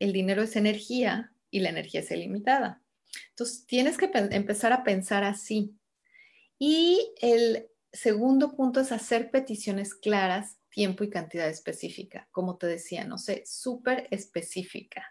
[0.00, 2.82] El dinero es energía y la energía es ilimitada.
[3.30, 5.76] Entonces, tienes que empezar a pensar así.
[6.58, 12.28] Y el segundo punto es hacer peticiones claras, tiempo y cantidad específica.
[12.30, 15.04] Como te decía, no sé, súper específica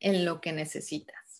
[0.00, 1.30] en lo que necesitas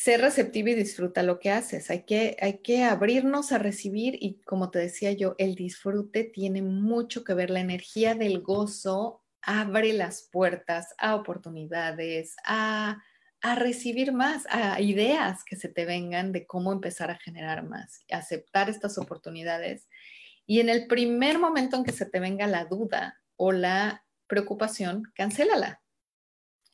[0.00, 1.90] ser receptivo y disfruta lo que haces.
[1.90, 6.62] Hay que, hay que abrirnos a recibir y como te decía yo, el disfrute tiene
[6.62, 7.50] mucho que ver.
[7.50, 13.02] La energía del gozo abre las puertas a oportunidades, a,
[13.42, 18.04] a recibir más, a ideas que se te vengan de cómo empezar a generar más,
[18.10, 19.88] aceptar estas oportunidades.
[20.46, 25.04] Y en el primer momento en que se te venga la duda o la preocupación,
[25.14, 25.80] cancélala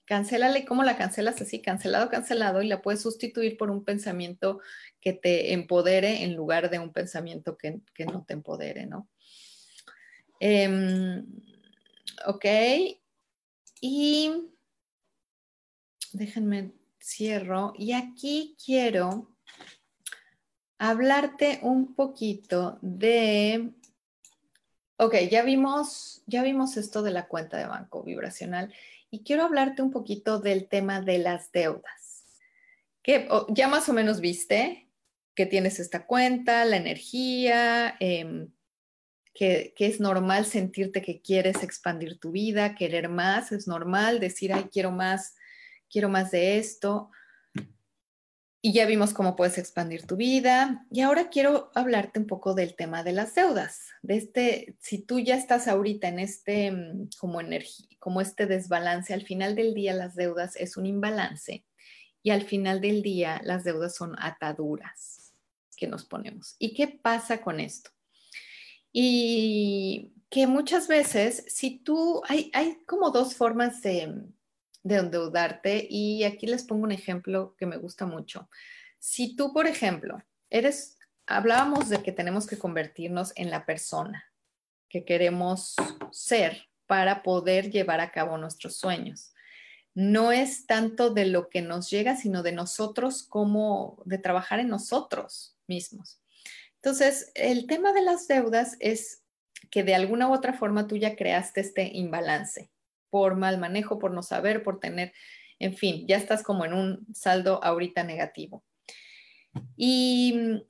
[0.06, 4.60] cancélala y cómo la cancelas así, cancelado, cancelado, y la puedes sustituir por un pensamiento
[5.00, 9.08] que te empodere en lugar de un pensamiento que, no te empodere, ¿no?
[10.38, 11.26] Em,
[12.26, 12.44] ok,
[13.80, 14.30] y
[16.16, 19.34] déjenme cierro, y aquí quiero
[20.78, 23.72] hablarte un poquito de
[24.98, 28.72] Ok, ya vimos, ya vimos esto de la cuenta de banco vibracional
[29.10, 32.24] y quiero hablarte un poquito del tema de las deudas.
[33.02, 34.88] Que ya más o menos viste
[35.34, 38.48] que tienes esta cuenta, la energía, em,
[39.34, 44.54] que, que, es normal sentirte que quieres expandir tu vida, querer más, es normal decir,
[44.54, 45.34] ay, quiero más,
[45.90, 47.10] quiero más de esto.
[48.62, 50.86] Y ya vimos cómo puedes expandir tu vida.
[50.90, 53.90] Y ahora quiero hablarte un poco del tema de las deudas.
[54.02, 59.14] De este, si tú ya estás ahorita en este mm, como energía, como este desbalance,
[59.14, 61.64] al final del día las deudas es un imbalance.
[62.22, 65.32] Y al final del día las deudas son ataduras
[65.76, 66.56] que nos ponemos.
[66.58, 67.90] ¿Y qué pasa con esto?
[68.92, 74.24] Y que muchas veces, si tú, hay, hay como dos formas de,
[74.86, 78.48] de endeudarte y aquí les pongo un ejemplo que me gusta mucho.
[79.00, 84.24] Si tú, por ejemplo, eres, hablábamos de que tenemos que convertirnos en la persona
[84.88, 85.74] que queremos
[86.12, 89.34] ser para poder llevar a cabo nuestros sueños.
[89.92, 94.68] No es tanto de lo que nos llega, sino de nosotros como de trabajar en
[94.68, 96.20] nosotros mismos.
[96.76, 99.24] Entonces, el tema de las deudas es
[99.68, 102.70] que de alguna u otra forma tú ya creaste este imbalance
[103.16, 105.14] por mal manejo, por no saber, por tener,
[105.58, 108.62] en fin, ya estás como en un saldo ahorita negativo.
[109.74, 110.62] Y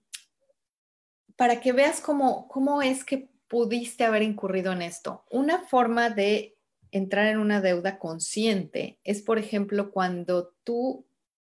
[1.34, 6.56] para que veas cómo, cómo es que pudiste haber incurrido en esto, una forma de
[6.92, 11.04] entrar en una deuda consciente es, por ejemplo, cuando tú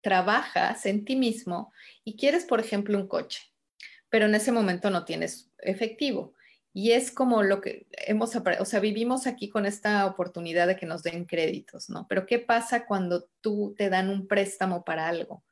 [0.02, 1.72] trabajas en ti mismo
[2.04, 3.44] y quieres, por ejemplo, un coche,
[4.10, 6.34] pero en ese momento no tienes efectivo.
[6.74, 10.86] Y es como lo que hemos, o sea, vivimos aquí con esta oportunidad de que
[10.86, 12.08] nos den créditos, ¿no?
[12.08, 15.44] Pero ¿qué pasa cuando tú te dan un préstamo para algo?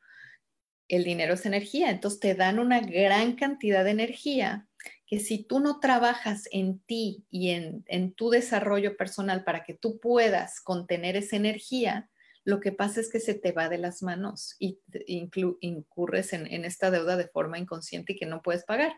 [0.87, 4.67] El dinero es energía, entonces te dan una gran cantidad de energía
[5.05, 9.73] que si tú no trabajas en ti y en, en tu desarrollo personal para que
[9.73, 12.09] tú puedas contener esa energía,
[12.49, 14.79] lo que pasa es que se te va de las manos y
[15.61, 18.93] incurres en, esta deuda de forma inconsciente y que no puedes pagar.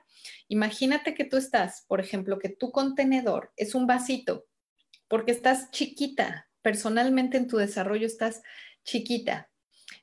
[0.48, 4.46] Imagínate que tú estás, por ejemplo, que tu contenedor es un vasito,
[5.10, 8.42] porque estás chiquita, personalmente en tu desarrollo estás
[8.86, 9.50] chiquita.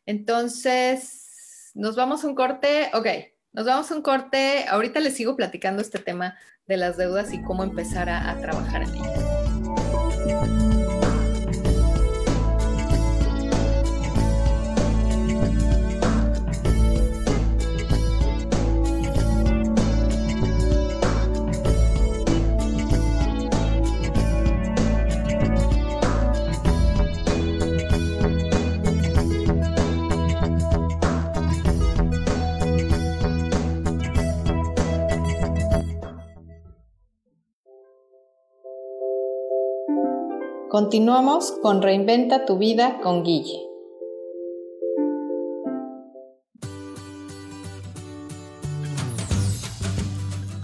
[0.04, 3.06] Entonces, nos vamos a un corte, ok,
[3.52, 4.66] nos vamos a un corte.
[4.68, 6.36] Ahorita les sigo platicando este tema
[6.66, 10.67] de las deudas y cómo empezar a, a trabajar en ellas.
[40.80, 43.66] Continuamos con Reinventa tu vida con Guille.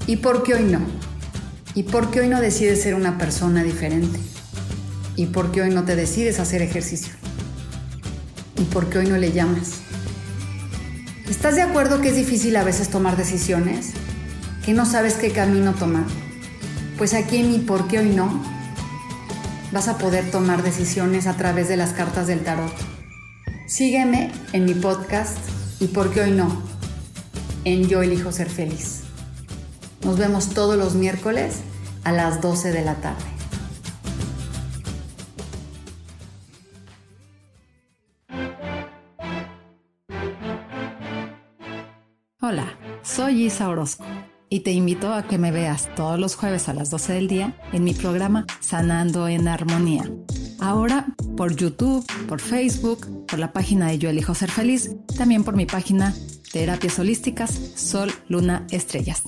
[0.06, 0.78] ¿Y por qué hoy no?
[1.74, 4.20] ¿Y por qué hoy no decides ser una persona diferente?
[5.16, 7.12] ¿Y por qué hoy no te decides hacer ejercicio?
[8.56, 9.80] ¿Y por qué hoy no le llamas?
[11.28, 13.94] ¿Estás de acuerdo que es difícil a veces tomar decisiones?
[14.64, 16.04] ¿Que no sabes qué camino tomar?
[16.98, 18.54] Pues aquí en mi por qué hoy no
[19.74, 22.72] vas a poder tomar decisiones a través de las cartas del tarot.
[23.66, 25.36] Sígueme en mi podcast
[25.80, 26.62] y por qué hoy no,
[27.64, 29.02] en Yo elijo ser feliz.
[30.04, 31.56] Nos vemos todos los miércoles
[32.04, 33.24] a las 12 de la tarde.
[42.40, 44.04] Hola, soy Isa Orozco
[44.48, 47.56] y te invito a que me veas todos los jueves a las 12 del día
[47.72, 50.10] en mi programa Sanando en Armonía.
[50.60, 55.56] Ahora por YouTube, por Facebook, por la página de Yo Elijo Ser Feliz, también por
[55.56, 56.14] mi página
[56.52, 59.22] Terapias Holísticas Sol, Luna, Estrellas.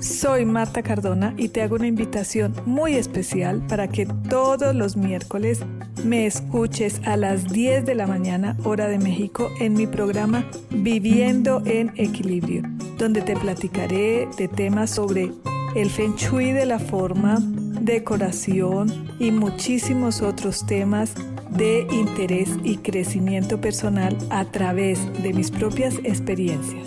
[0.00, 5.60] Soy Marta Cardona y te hago una invitación muy especial para que todos los miércoles
[6.04, 11.62] me escuches a las 10 de la mañana hora de México en mi programa Viviendo
[11.64, 12.62] en Equilibrio,
[12.98, 15.32] donde te platicaré de temas sobre
[15.74, 21.14] el feng shui de la forma, decoración y muchísimos otros temas
[21.50, 26.86] de interés y crecimiento personal a través de mis propias experiencias.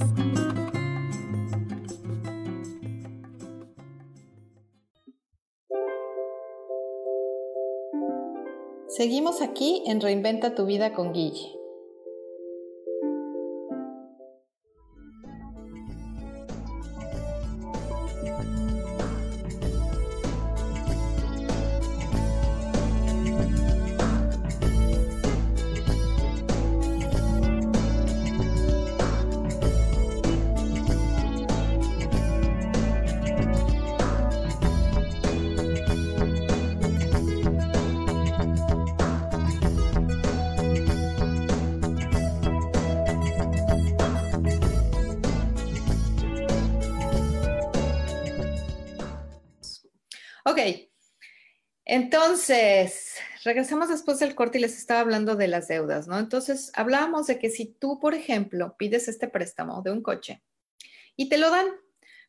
[8.98, 11.57] Seguimos aquí en Reinventa tu vida con Guille.
[51.90, 53.16] Entonces,
[53.46, 56.20] regresamos después del corte y les estaba hablando de las deudas, ¿no?
[56.20, 60.44] Entonces, hablábamos de que si tú, por ejemplo, pides este préstamo de un coche
[61.16, 61.66] y te lo dan,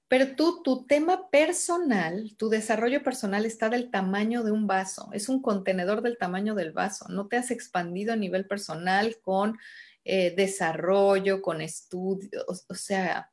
[0.06, 5.28] pero tú, tu tema personal, tu desarrollo personal está del tamaño de un vaso, es
[5.28, 9.58] un contenedor del tamaño del vaso, no te has expandido a nivel personal con
[10.04, 13.32] eh, desarrollo, con estudios, o sea,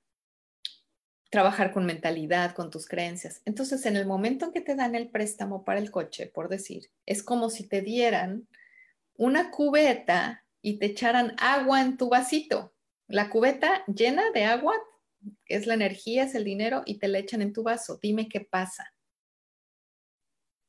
[1.29, 3.41] trabajar con mentalidad, con tus creencias.
[3.45, 6.91] Entonces, en el momento en que te dan el préstamo para el coche, por decir,
[7.05, 8.47] es como si te dieran
[9.17, 12.73] una cubeta y te echaran agua en tu vasito.
[13.07, 14.75] La cubeta llena de agua
[15.45, 17.99] es la energía, es el dinero y te la echan en tu vaso.
[18.01, 18.91] Dime qué pasa.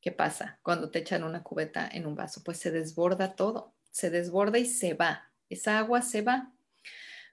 [0.01, 2.43] ¿Qué pasa cuando te echan una cubeta en un vaso?
[2.45, 5.33] Pues se desborda todo, se desborda y se va.
[5.49, 6.53] Esa agua se va.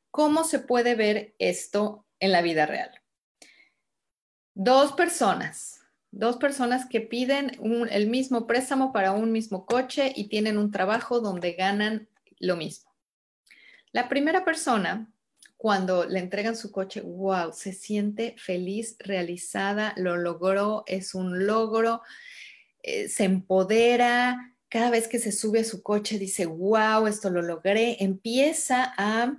[0.09, 3.02] ¿Cómo se puede ver esto en la vida real?
[4.55, 5.81] Dos personas,
[6.11, 7.57] dos personas que piden
[7.89, 12.07] el mismo préstamo para un mismo coche y tienen un trabajo donde ganan
[12.39, 12.91] lo mismo.
[13.91, 15.11] La primera persona,
[15.57, 22.01] cuando le entregan su coche, wow, se siente feliz, realizada, lo logró, es un logro,
[22.83, 27.41] eh, se empodera, cada vez que se sube a su coche dice, wow, esto lo
[27.41, 29.37] logré, empieza a,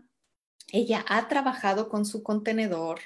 [0.72, 3.00] ella ha trabajado con su contenedor,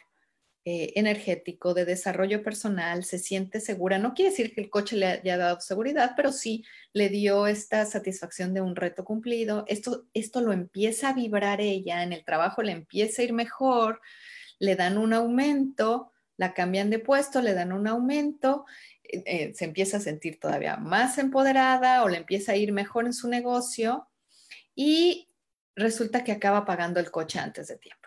[0.70, 3.96] eh, energético, de desarrollo personal, se siente segura.
[3.96, 6.62] No quiere decir que el coche le haya dado seguridad, pero sí
[6.92, 9.64] le dio esta satisfacción de un reto cumplido.
[9.66, 14.02] Esto, esto lo empieza a vibrar ella, en el trabajo le empieza a ir mejor,
[14.58, 18.66] le dan un aumento, la cambian de puesto, le dan un aumento,
[19.04, 23.06] eh, eh, se empieza a sentir todavía más empoderada o le empieza a ir mejor
[23.06, 24.06] en su negocio
[24.74, 25.30] y
[25.74, 27.97] resulta que acaba pagando el coche antes de tiempo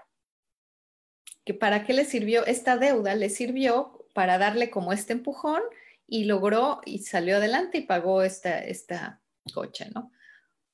[1.53, 5.61] para qué le sirvió esta deuda, le sirvió para darle como este empujón
[6.07, 9.21] y logró y salió adelante y pagó esta, esta
[9.53, 10.11] coche, ¿no?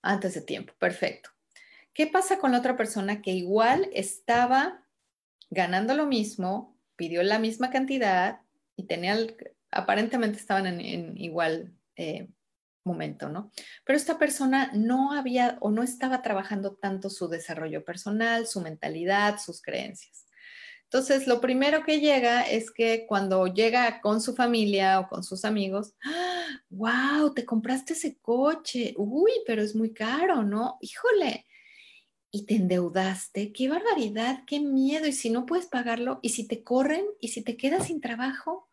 [0.01, 1.30] Antes de tiempo, perfecto.
[1.93, 4.84] ¿Qué pasa con la otra persona que igual estaba
[5.49, 8.41] ganando lo mismo, pidió la misma cantidad
[8.75, 9.17] y tenía,
[9.71, 12.28] aparentemente estaban en, igual eh,
[12.84, 13.51] momento, ¿no?
[13.84, 19.39] Pero esta persona no había o no estaba trabajando tanto su desarrollo personal, su mentalidad,
[19.39, 20.26] sus creencias.
[20.89, 25.43] Entonces, lo primero que llega es que cuando llega con su familia o con sus
[25.43, 25.93] amigos,
[26.69, 30.77] wow, te compraste ese coche, uy, pero es muy caro, ¿no?
[30.79, 31.45] Híjole,
[32.31, 36.63] y te endeudaste, qué barbaridad, qué miedo, y si no puedes pagarlo, y si te
[36.63, 38.69] corren, y si te quedas sin trabajo,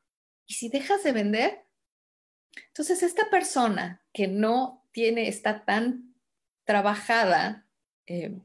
[0.46, 1.66] y si dejas de vender.
[2.68, 6.14] Entonces, esta persona que no tiene, está tan
[6.64, 7.66] trabajada
[8.06, 8.38] eh,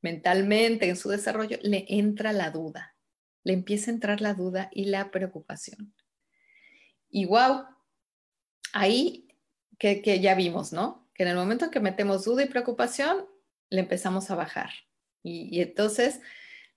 [0.00, 2.91] mentalmente en su desarrollo, le entra la duda
[3.44, 5.94] le empieza a entrar la duda y la preocupación.
[7.10, 7.64] Y wow,
[8.72, 9.28] ahí
[9.78, 11.08] que, ya vimos, ¿no?
[11.14, 13.26] Que en el momento en que metemos duda y preocupación,
[13.68, 14.70] le empezamos a bajar.
[15.22, 16.20] Y, entonces,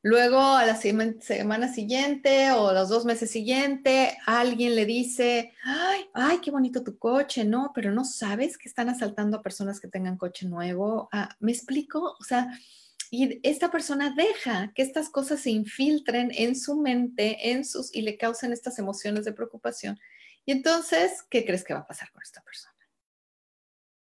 [0.01, 6.39] luego a la semana siguiente o los dos meses siguientes, alguien le dice, ay, ay,
[6.39, 10.17] qué bonito tu coche, no, pero no sabes que están asaltando a personas que tengan
[10.17, 11.09] coche nuevo.
[11.11, 12.15] Ah, ¿Me explico?
[12.19, 12.47] O sea,
[13.11, 18.01] y esta persona deja que estas cosas se infiltren en su mente, en sus y
[18.01, 19.99] le causen estas emociones de preocupación.
[20.45, 22.75] Y entonces, ¿qué crees que va a pasar con esta persona?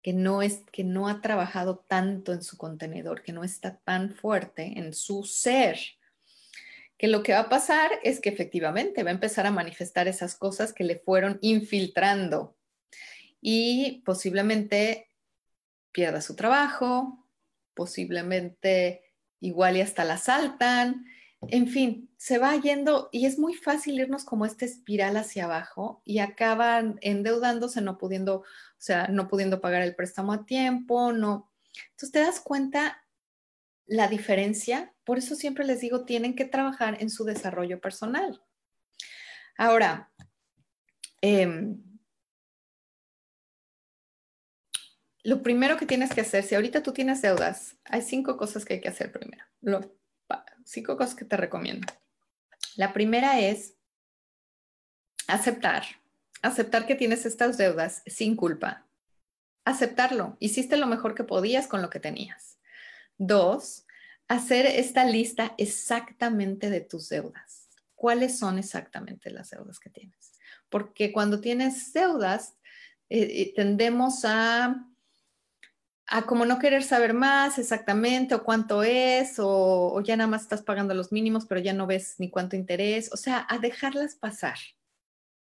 [0.02, 4.14] Que no es que no ha trabajado tanto en su contenedor, que no está tan
[4.14, 5.80] fuerte en su ser.
[6.98, 10.36] Que lo que va a pasar es que efectivamente va a empezar a manifestar esas
[10.36, 12.56] cosas que le fueron infiltrando
[13.42, 15.10] y posiblemente
[15.92, 17.25] pierda su trabajo,
[17.76, 19.04] posiblemente
[19.40, 21.06] igual y hasta la saltan.
[21.50, 26.02] En fin, se va yendo y es muy fácil irnos como esta espiral hacia abajo
[26.06, 28.44] y acaban endeudándose, no pudiendo, o
[28.78, 31.52] sea, no pudiendo pagar el préstamo a tiempo, no.
[31.92, 33.04] Entonces te das cuenta
[33.86, 38.42] la diferencia, por eso siempre les digo, tienen que trabajar en su desarrollo personal.
[39.58, 40.12] Ahora,
[41.22, 41.76] eh,
[45.26, 48.76] lo primero que tienes que hacer, si ahorita tú tienes deudas, hay cinco cosas que
[48.76, 49.44] hay que hacer primero.
[50.64, 51.88] cinco cosas que te recomiendo.
[52.76, 53.74] La primera es
[55.28, 55.84] aceptar,
[56.44, 58.86] aceptar que tienes estas deudas sin culpa.
[59.66, 60.38] Aceptarlo.
[60.40, 62.60] Hiciste lo mejor que podías con lo que tenías.
[63.18, 63.88] Dos,
[64.28, 67.70] hacer esta lista exactamente de tus deudas.
[67.96, 70.34] ¿Cuáles son exactamente las deudas que tienes?
[70.70, 72.58] Porque cuando tienes deudas,
[73.10, 74.88] eh, eh, tendemos a
[76.08, 80.62] a como no querer saber más exactamente o cuánto es o, ya nada más estás
[80.62, 84.58] pagando los mínimos pero ya no ves ni cuánto interés, o sea, a dejarlas pasar.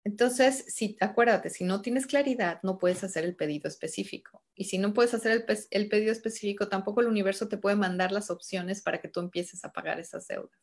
[0.03, 4.43] Entonces, si, acuérdate, si no tienes claridad, no puedes hacer el pedido específico.
[4.53, 8.11] Y si no puedes hacer el, el pedido específico, tampoco el universo te puede mandar
[8.11, 10.59] las opciones para que tú empieces a pagar esas deudas.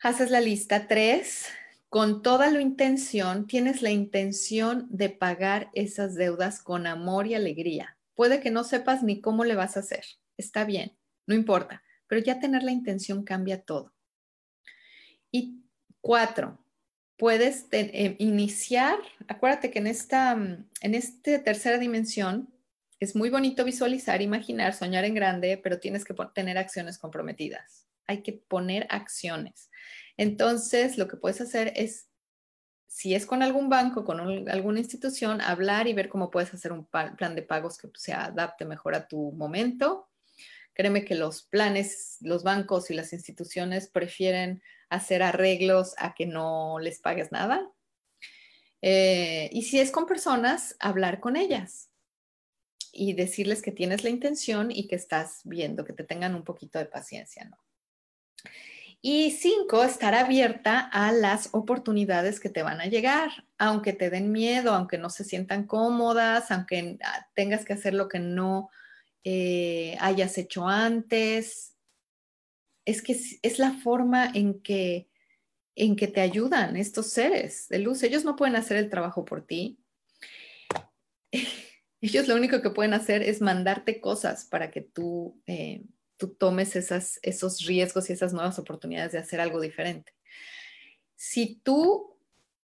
[0.00, 1.46] Haces la lista 3,
[1.88, 7.96] con toda la intención, tienes la intención de pagar esas deudas con amor y alegría.
[8.14, 10.04] Puede que no sepas ni cómo le vas a hacer.
[10.36, 13.94] Está bien, no importa, pero ya tener la intención cambia todo.
[15.30, 15.62] Y
[16.00, 16.58] cuatro,
[17.16, 22.52] puedes eh, iniciar, acuérdate que en esta, en esta tercera dimensión
[22.98, 27.85] es muy bonito visualizar, imaginar, soñar en grande, pero tienes que tener acciones comprometidas.
[28.06, 29.70] Hay que poner acciones.
[30.16, 32.08] Entonces, lo que puedes hacer es,
[32.86, 36.86] si es con algún banco, con alguna institución, hablar y ver cómo puedes hacer un
[36.86, 40.08] plan de pagos que se adapte mejor a tu momento.
[40.72, 46.78] Créeme que los planes, los bancos y las instituciones prefieren hacer arreglos a que no
[46.78, 47.70] les pagues nada.
[48.82, 51.90] Eh, y si es con personas, hablar con ellas
[52.92, 56.78] y decirles que tienes la intención y que estás viendo, que te tengan un poquito
[56.78, 57.58] de paciencia, ¿no?
[59.08, 64.32] Y cinco, estar abierta a las oportunidades que te van a llegar, aunque te den
[64.32, 68.68] miedo, aunque no se sientan cómodas, aunque ah, tengas que hacer lo que no
[69.22, 71.76] eh, hayas hecho antes.
[72.84, 75.08] Es que es, la forma en que,
[75.76, 78.02] en que te ayudan estos seres de luz.
[78.02, 79.78] Ellos no pueden hacer el trabajo por ti.
[82.00, 85.84] Ellos lo único que pueden hacer es mandarte cosas para que tú eh,
[86.16, 90.12] tú tomes esas, esos riesgos y esas nuevas oportunidades de hacer algo diferente.
[91.14, 92.18] Si tú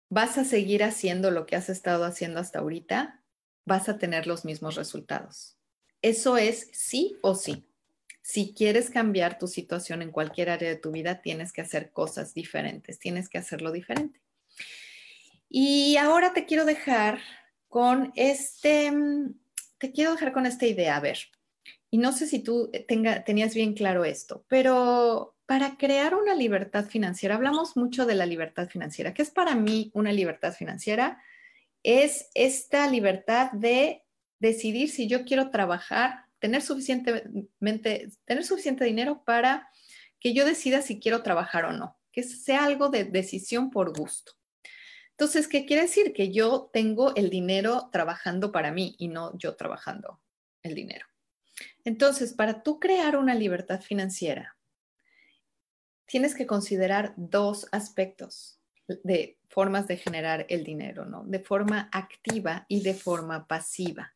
[0.09, 3.23] vas a seguir haciendo lo que has estado haciendo hasta ahorita,
[3.65, 5.57] vas a tener los mismos resultados.
[6.03, 7.67] Eso es sí o sí.
[8.23, 12.33] Si quieres cambiar tu situación en cualquier área de tu vida, tienes que hacer cosas
[12.35, 14.21] diferentes, tienes que hacerlo diferente.
[15.49, 17.21] Y ahora te quiero dejar
[17.69, 18.93] con este,
[19.79, 20.97] te quiero dejar con esta idea.
[20.97, 21.19] A ver,
[21.95, 22.85] y no sé si tú eh,
[23.25, 28.69] tenías bien claro esto, pero para crear una libertad financiera, hablamos mucho de la libertad
[28.69, 29.15] financiera.
[29.15, 31.23] ¿Qué es para mí una libertad financiera?
[31.85, 34.03] Es esta libertad de
[34.41, 39.69] decidir si yo quiero trabajar, tener, suficientemente, tener suficiente dinero para
[40.19, 44.33] que yo decida si quiero trabajar o no, que sea algo de decisión por gusto.
[45.11, 46.13] Entonces, ¿qué quiere decir?
[46.13, 50.21] Que yo tengo el dinero trabajando para mí y no yo trabajando
[50.65, 51.07] el dinero.
[51.85, 54.57] Entonces, para tú crear una libertad financiera,
[56.07, 61.25] tienes que considerar dos aspectos de formas de generar el dinero, ¿no?
[61.25, 64.15] De forma activa y de forma pasiva.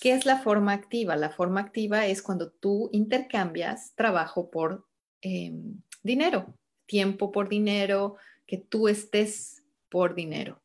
[0.00, 1.16] ¿Qué es la forma activa?
[1.16, 4.86] La forma activa es cuando tú intercambias trabajo por
[5.22, 6.54] em, dinero,
[6.86, 8.16] tiempo por dinero,
[8.46, 10.62] que tú estés por dinero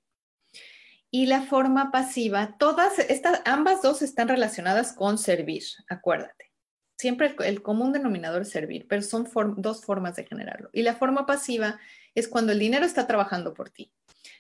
[1.16, 6.51] y la forma pasiva, todas estas, ambas dos están relacionadas con servir, acuérdate.
[6.97, 10.72] Siempre el, común denominador es servir, pero son dos formas de generarlo.
[10.74, 11.80] Y la forma pasiva
[12.16, 13.93] es cuando el dinero está trabajando por ti.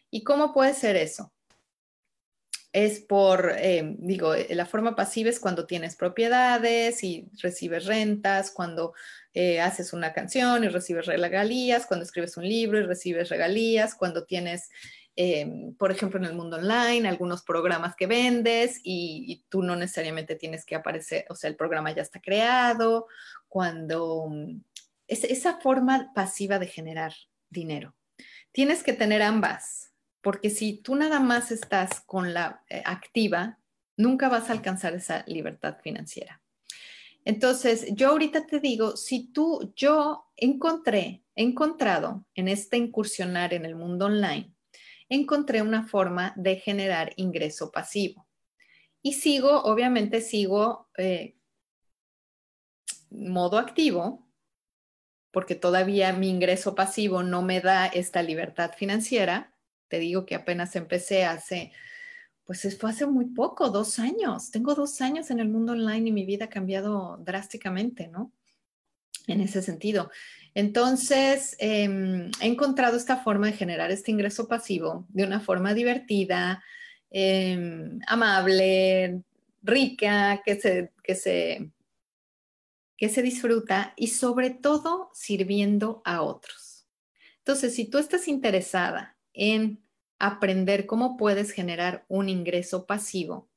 [0.09, 1.31] ¿Y cómo puede ser eso?
[2.71, 8.49] Es por, eh, digo, eh, la forma pasiva es cuando tienes propiedades y recibes rentas,
[8.49, 8.95] cuando
[9.35, 14.25] eh, haces una canción y recibes regalías, cuando escribes un libro y recibes regalías, cuando
[14.25, 14.69] tienes
[15.15, 20.35] Em, por ejemplo, en el mundo online, algunos programas que vendes y, tú no necesariamente
[20.35, 23.07] tienes que aparecer, o sea, el programa ya está creado,
[23.47, 24.61] cuando mm,
[25.07, 27.13] es, esa forma pasiva de generar
[27.49, 27.95] dinero.
[28.51, 33.59] Tienes que tener ambas, porque si tú nada más estás con la eh, activa,
[33.95, 36.41] nunca vas a alcanzar esa libertad financiera.
[37.25, 43.65] Entonces, yo ahorita te digo, si tú, yo encontré, he encontrado en este incursionar en
[43.65, 44.53] el mundo online,
[45.09, 48.27] encontré una forma de generar ingreso pasivo.
[49.01, 51.35] Y sigo, obviamente sigo eh,
[53.09, 54.27] modo activo,
[55.31, 59.53] porque todavía mi ingreso pasivo no me da esta libertad financiera.
[59.87, 61.71] Te digo que apenas empecé hace,
[62.45, 64.51] pues fue hace muy poco, dos años.
[64.51, 68.31] Tengo dos años en el mundo online y mi vida ha cambiado drásticamente, ¿no?
[69.27, 70.11] En ese sentido.
[70.55, 76.63] Entonces, em, he encontrado esta forma de generar este ingreso pasivo de una forma divertida,
[77.09, 79.23] em, amable,
[79.63, 81.71] rica, que se, que, se,
[82.97, 86.87] que se disfruta y sobre todo sirviendo a otros.
[87.39, 89.83] Entonces, si tú estás interesada en
[90.19, 93.49] aprender cómo puedes generar un ingreso pasivo,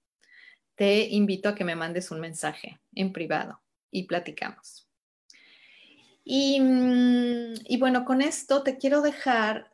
[0.74, 4.85] te invito a que me mandes un mensaje en privado y platicamos.
[6.28, 9.72] Mm, y, bueno, con esto te quiero dejar,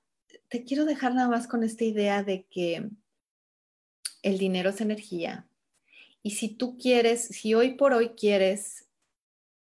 [0.48, 2.90] te quiero dejar nada más con esta idea de que
[4.22, 5.48] el dinero es energía.
[6.22, 8.86] Y si tú quieres, si hoy por hoy quieres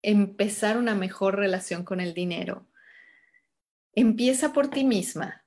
[0.01, 2.67] empezar una mejor relación con el dinero,
[3.93, 5.45] empieza por ti misma.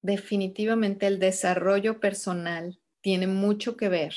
[0.00, 4.14] Definitivamente el desarrollo personal tiene mucho que ver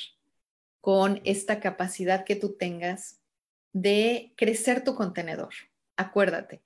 [0.79, 3.19] con esta capacidad que tú tengas
[3.73, 5.53] de crecer tu contenedor
[6.01, 6.61] acuérdate.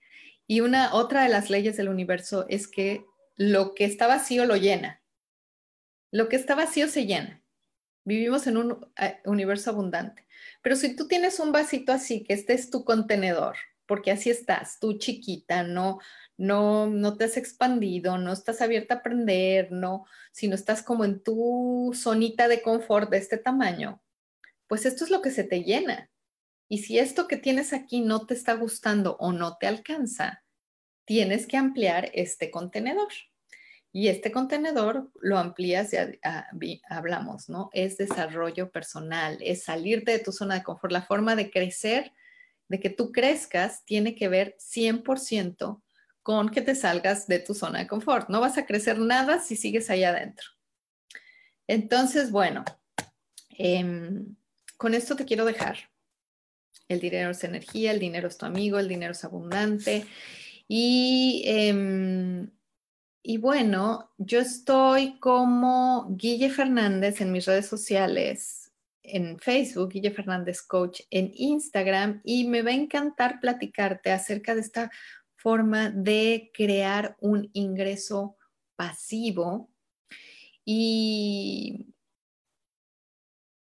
[0.47, 3.05] Y una otra de las leyes del universo es que
[3.35, 5.01] lo que está vacío lo llena.
[6.11, 7.41] Lo que está vacío se llena.
[8.03, 10.27] Vivimos en un eh, universo abundante.
[10.61, 13.55] Pero si tú tienes un vasito así, que este es tu contenedor,
[13.85, 15.99] porque así estás, tú chiquita, no,
[16.37, 21.21] no, no te has expandido, no estás abierta a aprender, no, sino estás como en
[21.21, 24.01] tu zonita de confort de este tamaño,
[24.67, 26.09] pues esto es lo que se te llena.
[26.67, 30.43] Y si esto que tienes aquí no te está gustando o no te alcanza,
[31.05, 33.11] tienes que ampliar este contenedor.
[33.91, 36.47] Y este contenedor lo amplías, ya ah,
[36.89, 37.69] hablamos, ¿no?
[37.71, 40.91] Es desarrollo personal, es salirte de tu zona de confort.
[40.91, 42.11] La forma de crecer,
[42.67, 45.81] de que tú crezcas, tiene que ver 100%
[46.23, 48.27] con que te salgas de tu zona de confort.
[48.27, 50.45] No vas a crecer nada si sigues ahí adentro.
[51.67, 52.65] Entonces, bueno,
[53.49, 54.35] em,
[54.75, 55.77] con esto te quiero dejar.
[56.87, 60.05] El dinero es energía, el dinero es tu amigo, el dinero es abundante.
[60.67, 62.49] Y, em,
[63.23, 68.71] y bueno, yo estoy como Guille Fernández en mis redes sociales,
[69.01, 74.61] en Facebook, Guille Fernández Coach, en Instagram, y me va a encantar platicarte acerca de
[74.61, 74.91] esta
[75.35, 78.37] forma de crear un ingreso
[78.75, 79.69] pasivo
[80.65, 81.94] y,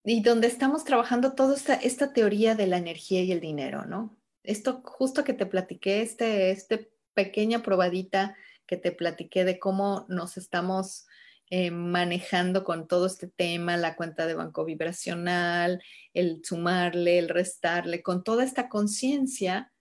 [0.04, 4.18] y donde estamos trabajando toda esta, teoría de la energía y el dinero, ¿no?
[4.44, 8.36] Esto justo que te platiqué, este, este pequeña probadita
[8.66, 11.06] que te platiqué de cómo nos estamos
[11.50, 15.84] eh, manejando con todo este tema, la cuenta de banco vibracional,
[16.14, 19.72] el sumarle, el restarle, con toda esta conciencia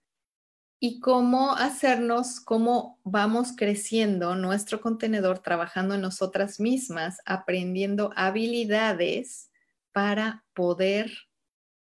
[0.79, 9.50] y cómo hacernos, cómo vamos creciendo nuestro contenedor, trabajando en nosotras mismas, aprendiendo habilidades
[9.91, 11.11] para poder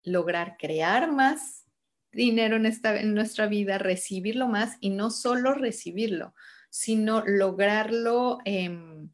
[0.03, 1.65] lograr crear más
[2.13, 6.35] dinero en, esta, en nuestra vida, recibirlo más y no solo recibirlo,
[6.71, 9.11] sino lograrlo, em,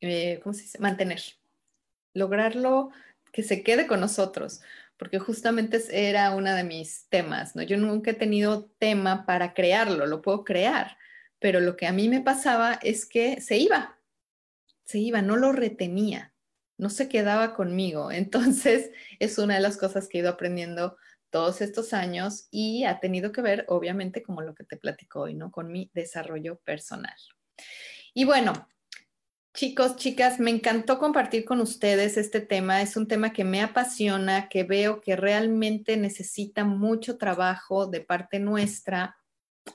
[0.00, 0.78] eh, ¿cómo se dice?
[0.78, 1.22] Mantener,
[2.14, 2.90] lograrlo
[3.32, 4.60] que se quede con nosotros
[4.98, 7.62] porque justamente era uno de mis temas, ¿no?
[7.62, 10.98] Yo nunca he tenido tema para crearlo, lo puedo crear,
[11.38, 13.96] pero lo que a mí me pasaba es que se iba,
[14.84, 16.34] se iba, no lo retenía,
[16.78, 18.10] no se quedaba conmigo.
[18.12, 20.96] Entonces, es una de las cosas que he ido aprendiendo
[21.30, 25.34] todos estos años y ha tenido que ver, obviamente, como lo que te platico hoy,
[25.34, 25.50] ¿no?
[25.50, 27.16] Con mi desarrollo personal.
[28.14, 28.68] Y bueno,
[29.58, 32.80] Chicos, chicas, me encantó compartir con ustedes este tema.
[32.80, 38.38] Es un tema que me apasiona, que veo que realmente necesita mucho trabajo de parte
[38.38, 39.16] nuestra,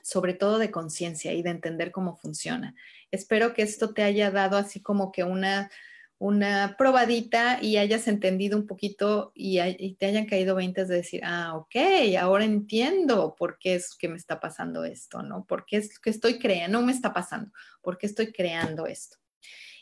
[0.02, 2.74] sobre todo de conciencia y de entender cómo funciona.
[3.10, 5.70] Espero que esto te haya dado así como que una,
[6.18, 9.58] una probadita y hayas entendido un poquito y,
[9.96, 11.76] te hayan caído 20 de decir, ah, ok,
[12.20, 15.44] ahora entiendo por qué es que me está pasando esto, ¿no?
[15.44, 16.78] ¿Por qué es que estoy creando?
[16.78, 17.50] No me está pasando,
[17.82, 19.16] ¿por qué estoy creando esto?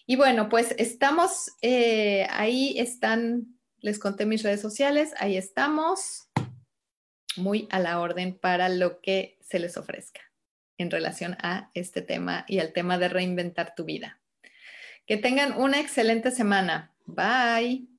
[0.07, 6.29] Y bueno, pues estamos, eh, ahí están, les conté mis redes sociales, ahí estamos,
[7.37, 10.21] muy a la orden para lo que se les ofrezca
[10.79, 14.22] en relación a este tema y al tema de reinventar tu vida.
[15.07, 16.93] Que tengan una excelente semana.
[17.07, 17.92] Bye.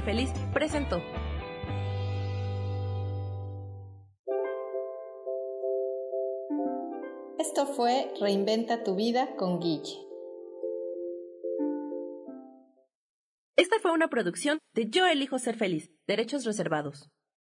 [0.00, 1.02] Feliz presentó.
[7.38, 9.98] Esto fue Reinventa tu vida con Guille.
[13.56, 17.10] Esta fue una producción de Yo elijo ser feliz, derechos reservados.